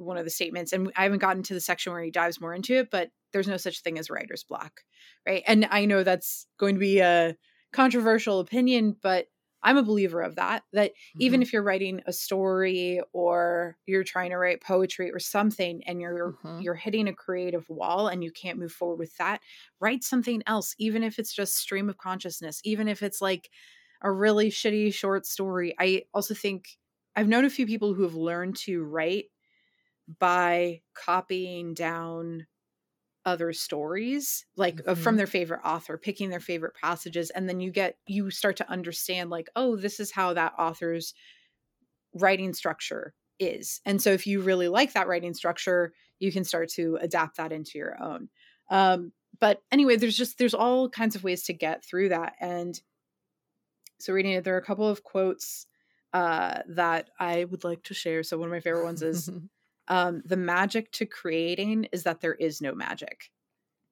[0.00, 2.54] one of the statements, and I haven't gotten to the section where he dives more
[2.54, 4.82] into it, but there's no such thing as writer's block,
[5.26, 5.42] right?
[5.46, 7.36] And I know that's going to be a
[7.72, 9.28] controversial opinion, but
[9.62, 10.64] I'm a believer of that.
[10.72, 11.42] That even Mhm.
[11.42, 16.36] if you're writing a story or you're trying to write poetry or something and you're
[16.42, 16.62] Mhm.
[16.62, 19.40] you're hitting a creative wall and you can't move forward with that,
[19.80, 23.50] write something else, even if it's just stream of consciousness, even if it's like
[24.02, 25.74] a really shitty short story.
[25.78, 26.78] I also think
[27.16, 29.26] I've known a few people who have learned to write
[30.18, 32.46] by copying down
[33.26, 35.18] other stories like uh, from Mhm.
[35.18, 39.30] their favorite author picking their favorite passages and then you get you start to understand
[39.30, 41.12] like oh this is how that author's
[42.14, 46.68] writing structure is and so if you really like that writing structure you can start
[46.68, 48.28] to adapt that into your own
[48.70, 52.82] um but anyway there's just there's all kinds of ways to get through that and
[53.98, 55.66] so reading it there are a couple of quotes
[56.12, 59.30] uh that i would like to share so one of my favorite ones is
[59.90, 63.30] um, the magic to creating is that there is no magic.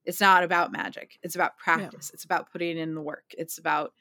[0.05, 1.19] It's not about magic.
[1.23, 2.11] It's about practice.
[2.15, 3.35] It's about putting in the work.
[3.37, 3.93] It's about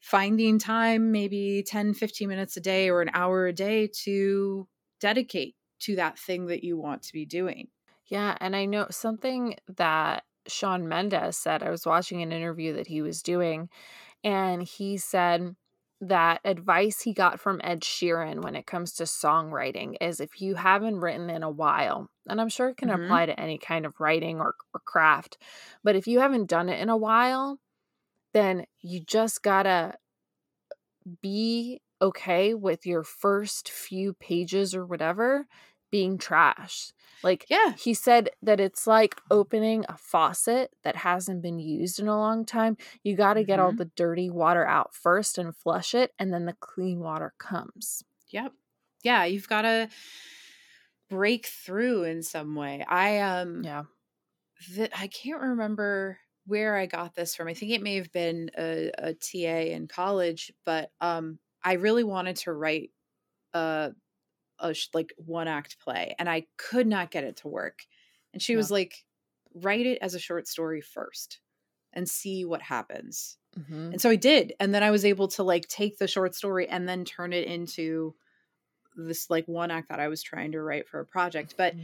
[0.00, 4.68] finding time, maybe 10, 15 minutes a day or an hour a day to
[5.00, 7.68] dedicate to that thing that you want to be doing.
[8.06, 11.62] Yeah, and I know something that Shawn Mendes said.
[11.62, 13.68] I was watching an interview that he was doing,
[14.24, 15.54] and he said
[16.02, 20.56] that advice he got from Ed Sheeran when it comes to songwriting is if you
[20.56, 22.92] haven't written in a while, and I'm sure it can Mhm.
[22.92, 25.38] apply to any kind of writing or, or craft,
[25.84, 27.60] but if you haven't done it in a while,
[28.34, 29.96] then you just gotta
[31.20, 35.46] be okay with your first few pages or whatever
[35.92, 36.92] being trash.
[37.22, 37.76] Like Yeah.
[37.76, 42.44] he said that it's like opening a faucet that hasn't been used in a long
[42.44, 42.76] time.
[43.04, 43.78] You got to get all Mhm.
[43.78, 48.04] the dirty water out first and flush it, and then the clean water comes.
[48.30, 48.54] Yep.
[49.04, 49.24] Yeah.
[49.24, 49.88] You've got to
[51.08, 52.84] break through in some way.
[52.88, 53.84] I, um, Yeah.
[54.74, 57.48] th- I can't remember where I got this from.
[57.48, 62.04] I think it may have been a, a TA in college, but um, I really
[62.04, 62.90] wanted to write
[63.54, 63.92] a,
[64.62, 67.86] a sh- like one act play, and I could not get it to work.
[68.34, 69.04] And she was like,
[69.54, 71.40] "Write it as a short story first,
[71.92, 75.42] and see what happens." hmm And so I did, and then I was able to
[75.44, 78.16] like take the short story and then turn it into
[78.96, 81.54] this like one act that I was trying to write for a project.
[81.56, 81.76] But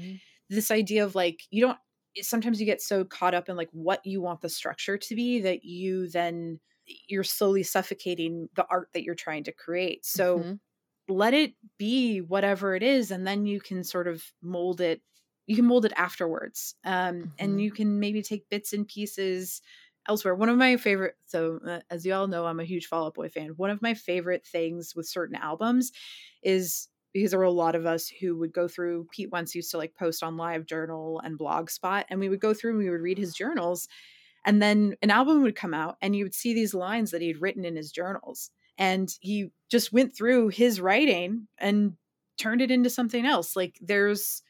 [0.50, 1.78] this idea of like you don't
[2.22, 5.40] sometimes you get so caught up in like what you want the structure to be
[5.40, 6.60] that you then
[7.08, 10.60] you're slowly suffocating the art that you're trying to create so Mhm.
[11.08, 15.02] Let it be whatever it is and then you can sort of mold it
[15.46, 17.62] you can mold it afterwards um, and Mhm.
[17.62, 19.62] you can maybe take bits and pieces
[20.06, 20.34] elsewhere.
[20.34, 23.14] One of my favorite so uh, as you all know i'm a huge fall out
[23.14, 23.50] boy fan.
[23.56, 25.92] One of my favorite things with certain albums
[26.42, 29.70] is because there were a lot of us who would go through Pete once used
[29.70, 32.90] to like post on live journal and blogspot and we would go through and we
[32.90, 33.88] would read his journals
[34.44, 37.40] and then an album would come out and you would see these lines that he'd
[37.40, 41.96] written in his journals and he just went through his writing and
[42.38, 43.56] turned it into something else.
[43.56, 44.42] Like there's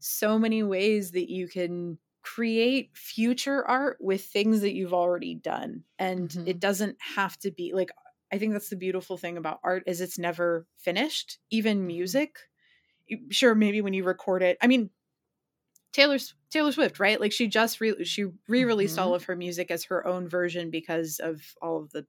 [0.00, 5.84] so many ways that you can create future art with things that you've already done
[5.98, 6.48] and Mhm.
[6.48, 7.90] it doesn't have to be like
[8.32, 11.38] i think that's the beautiful thing about art is it's never finished.
[11.50, 12.38] Even music
[13.30, 14.90] sure maybe when you record it i mean
[15.92, 17.20] taylor's taylor swift right?
[17.20, 21.18] Like she just re- she re-released all of her music as her own version because
[21.18, 22.06] of all of the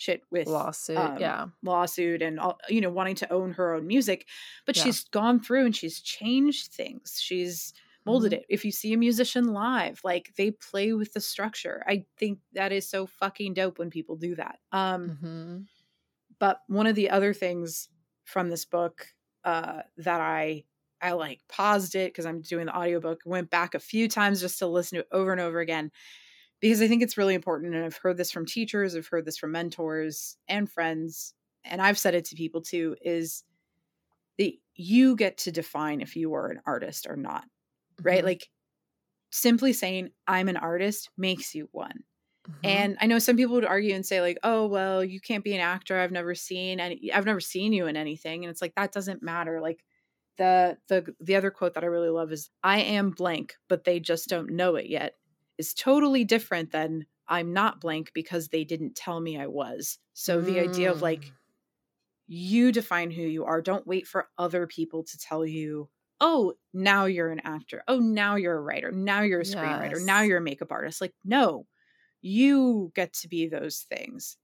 [0.00, 0.96] shit with Lawsuit.
[0.96, 1.46] um, yeah.
[1.62, 4.26] lawsuit and all you know wanting to own her own music
[4.66, 4.84] but Yeah.
[4.84, 7.74] she's gone through and she's changed things she's
[8.06, 8.36] molded Mhm.
[8.36, 12.38] it if you see a musician live like they play with the structure i think
[12.54, 15.58] that is so fucking dope when people do that um hmm
[16.38, 17.88] but one of the other things
[18.24, 19.08] from this book
[19.44, 20.64] uh that i
[21.02, 24.58] i like paused it because i'm doing the audiobook went back a few times just
[24.58, 25.90] to listen to it over and over again
[26.60, 29.38] because i think it's really important and i've heard this from teachers i've heard this
[29.38, 31.34] from mentors and friends
[31.64, 33.44] and i've said it to people too is
[34.38, 37.46] that you get to define if you are an artist or not
[38.04, 38.26] right Mhm.
[38.26, 38.50] like
[39.32, 42.04] simply saying i'm an artist makes you one
[42.48, 42.56] Mhm.
[42.64, 45.54] and I know some people would argue and say like, "Oh, well, you can't be
[45.54, 45.98] an actor.
[45.98, 49.22] I've never seen any I've never seen you in anything." And it's like that doesn't
[49.22, 49.60] matter.
[49.62, 49.84] Like
[50.38, 54.00] the the the other quote that I really love is I am blank, but they
[54.00, 55.19] just don't know it yet.
[55.60, 59.98] Is totally different than I'm not blank because they didn't tell me I was.
[60.14, 61.32] So the idea of like Mm.
[62.26, 63.60] you define who you are.
[63.62, 65.88] Don't wait for other people to tell you,
[66.20, 67.82] oh, now you're an actor.
[67.88, 68.92] Oh, now you're a writer.
[68.92, 70.00] Now you're a screenwriter.
[70.00, 71.00] Now you're a makeup artist.
[71.00, 71.66] Like, no,
[72.22, 74.38] you get to be those things.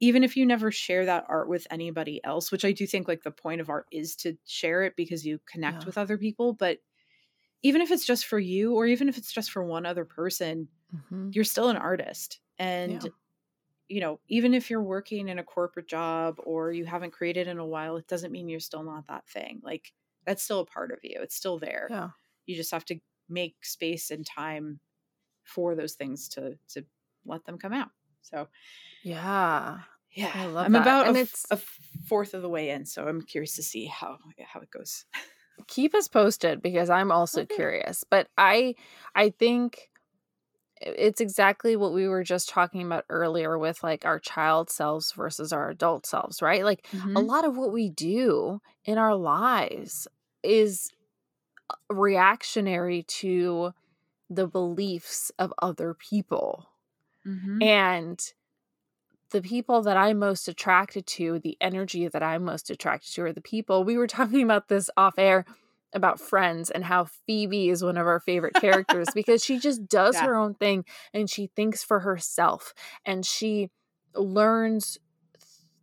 [0.00, 3.22] Even if you never share that art with anybody else, which I do think like
[3.22, 5.86] the point of art is to share it because you connect Yeah.
[5.86, 6.54] with other people.
[6.54, 6.80] But
[7.62, 10.68] even if it's just for you, or even if it's just for one other person,
[10.94, 11.34] Mhm.
[11.34, 12.40] you're still an artist.
[12.58, 13.10] And Yeah.
[13.88, 17.58] you know, even if you're working in a corporate job or you haven't created in
[17.58, 19.60] a while, it doesn't mean you're still not that thing.
[19.64, 19.92] Like
[20.24, 21.18] that's still a part of you.
[21.22, 21.88] It's still there.
[21.90, 22.10] Yeah.
[22.46, 24.80] You just have to make space and time
[25.44, 26.84] for those things to to
[27.24, 27.90] let them come out.
[28.22, 28.48] So
[29.02, 29.82] Yeah.
[30.12, 30.66] yeah, I love it.
[30.66, 30.82] I'm that.
[30.82, 31.56] about And a, it's- a
[32.06, 35.04] fourth of the way in, so I'm curious to see how how it goes.
[35.68, 37.46] keep us posted because i'm also Okay.
[37.46, 38.74] curious but i
[39.14, 39.90] i think
[40.80, 45.52] it's exactly what we were just talking about earlier with like our child selves versus
[45.52, 50.08] our adult selves right like a lot of what we do in our lives
[50.42, 50.90] is
[51.70, 53.72] uh, reactionary to
[54.30, 56.68] the beliefs of other people
[57.24, 57.60] Mhm.
[57.60, 58.32] and
[59.30, 63.32] the people that I'm most attracted to, the energy that I'm most attracted to, are
[63.32, 63.84] the people.
[63.84, 65.44] We were talking about this off air
[65.92, 70.14] about friends and how Phoebe is one of our favorite characters because she just does
[70.14, 70.26] Yeah.
[70.26, 72.72] her own thing and she thinks for herself
[73.04, 73.70] and she
[74.14, 74.98] learns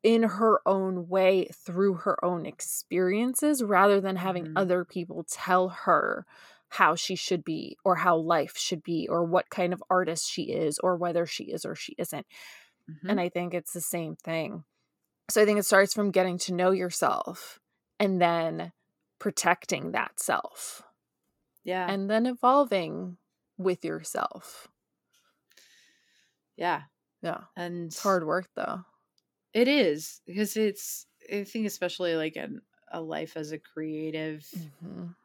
[0.03, 4.53] in her own way through her own experiences rather than having Mhm.
[4.56, 6.26] other people tell her
[6.69, 10.44] how she should be or how life should be or what kind of artist she
[10.44, 12.26] is or whether she is or she isn't.
[12.89, 13.09] Mhm.
[13.09, 14.64] And I think it's the same thing.
[15.30, 17.59] So I think it starts from getting to know yourself
[17.99, 18.72] and then
[19.19, 20.84] protecting that self
[21.64, 23.18] yeah, and then evolving
[23.57, 24.68] with yourself.
[26.55, 26.84] yeah,
[27.22, 27.45] Yeah.
[27.55, 28.84] and It's hard work though.
[29.53, 31.05] It is because it's.
[31.31, 32.61] I think especially like in
[32.91, 35.15] a life as a creative, Mhm.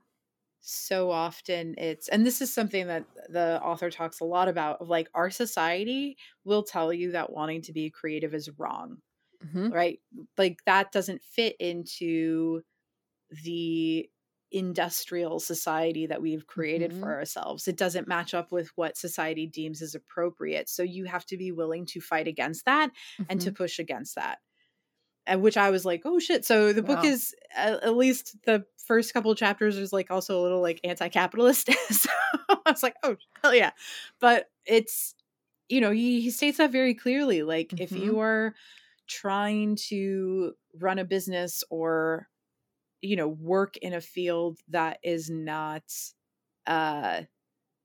[0.65, 4.89] So often it's and this is something that the author talks a lot about of
[4.89, 8.99] like our society will tell you that wanting to be creative is wrong
[9.41, 9.73] Mhm.
[9.73, 10.01] right
[10.39, 12.63] like that doesn't fit into
[13.45, 14.09] the
[14.53, 17.15] industrial society that we've created for Mhm.
[17.15, 21.39] ourselves it doesn't match up with what society deems as appropriate so you have to
[21.39, 22.91] be willing to fight against that
[23.29, 23.55] and to Mhm.
[23.55, 24.41] push against that
[25.37, 27.11] which i was like oh shit so the book Wow.
[27.11, 32.11] is at, least the first couple chapters is like also a little like anti-capitalist so
[32.49, 33.71] i was like oh hell yeah
[34.21, 35.15] but it's
[35.69, 38.03] you know he, he states that very clearly like if Mhm.
[38.03, 38.55] you are
[39.09, 42.29] trying to run a business or
[43.01, 45.85] you know work in a field that is not
[46.67, 47.23] uh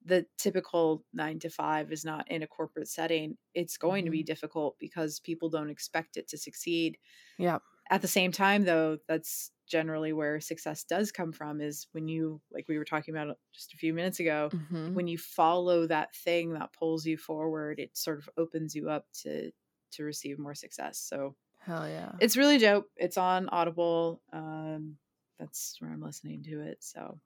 [0.07, 4.23] the typical nine to five is not in a corporate setting, it's going to be
[4.23, 6.97] difficult because people don't expect it to succeed.
[7.37, 7.59] Yeah.
[7.89, 12.41] At the same time, though, that's generally where success does come from is when you,
[12.51, 14.93] like we were talking about just a few minutes ago, Mhm.
[14.93, 19.05] when you follow that thing that pulls you forward, it sort of opens you up
[19.23, 19.51] to
[19.91, 20.99] to receive more success.
[20.99, 22.11] So Hell yeah.
[22.19, 22.89] it's really dope.
[22.97, 24.21] It's on Audible.
[24.33, 24.97] Um,
[25.39, 26.77] that's where I'm listening to it.
[26.83, 27.19] So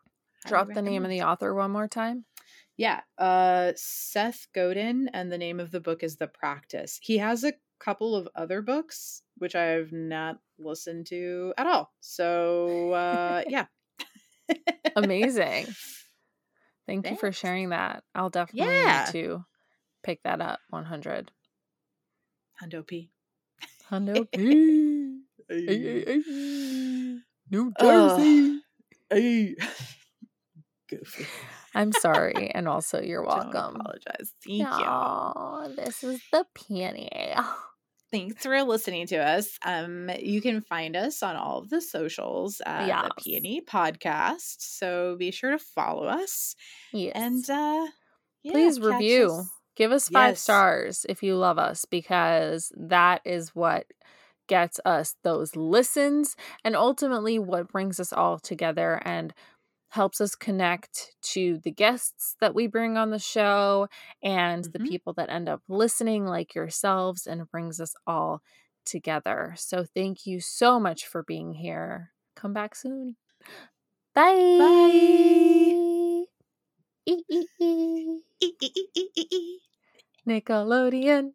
[0.45, 2.25] drop the name of the author one more time.
[2.77, 6.99] Yeah, uh, Seth Godin, and the name of the book is The Practice.
[7.01, 11.91] He has a couple of other books which I've not listened to at all.
[11.99, 13.65] So uh, yeah,
[14.95, 15.67] amazing.
[16.87, 17.09] Thank Thanks.
[17.09, 18.03] you for sharing that.
[18.13, 19.05] I'll definitely yeah.
[19.05, 19.45] need to
[20.03, 20.59] pick that up.
[20.69, 21.31] One hundred.
[22.61, 23.09] Hundo P.
[23.89, 25.21] Hundo P.
[27.49, 28.61] New Jersey.
[29.11, 29.55] Uh, hey.
[30.91, 31.25] Goofy.
[31.73, 33.51] I'm sorry, and also you're welcome.
[33.51, 34.33] Don't apologize.
[34.45, 35.75] Thank no, you.
[35.75, 37.09] This is the peony.
[38.11, 39.57] Thanks for listening to us.
[39.65, 43.07] Um, you can find us on all of the socials at yes.
[43.07, 44.57] the Peony Podcast.
[44.59, 46.55] So be sure to follow us.
[46.91, 47.13] Yes.
[47.15, 47.87] And uh
[48.43, 49.31] yeah, please review.
[49.31, 49.49] Us.
[49.77, 50.41] Give us five yes.
[50.41, 53.85] stars if you love us, because that is what
[54.47, 56.35] gets us those listens
[56.65, 59.33] and ultimately what brings us all together and
[59.91, 63.87] helps us connect to the guests that we bring on the show
[64.23, 64.71] and mm-hmm.
[64.71, 68.41] the people that end up listening, like yourselves, and brings us all
[68.85, 69.53] together.
[69.57, 72.11] So, thank you so much for being here.
[72.35, 73.17] Come back soon.
[74.15, 74.57] Bye.
[74.59, 76.23] Bye.
[80.27, 81.31] Nickelodeon.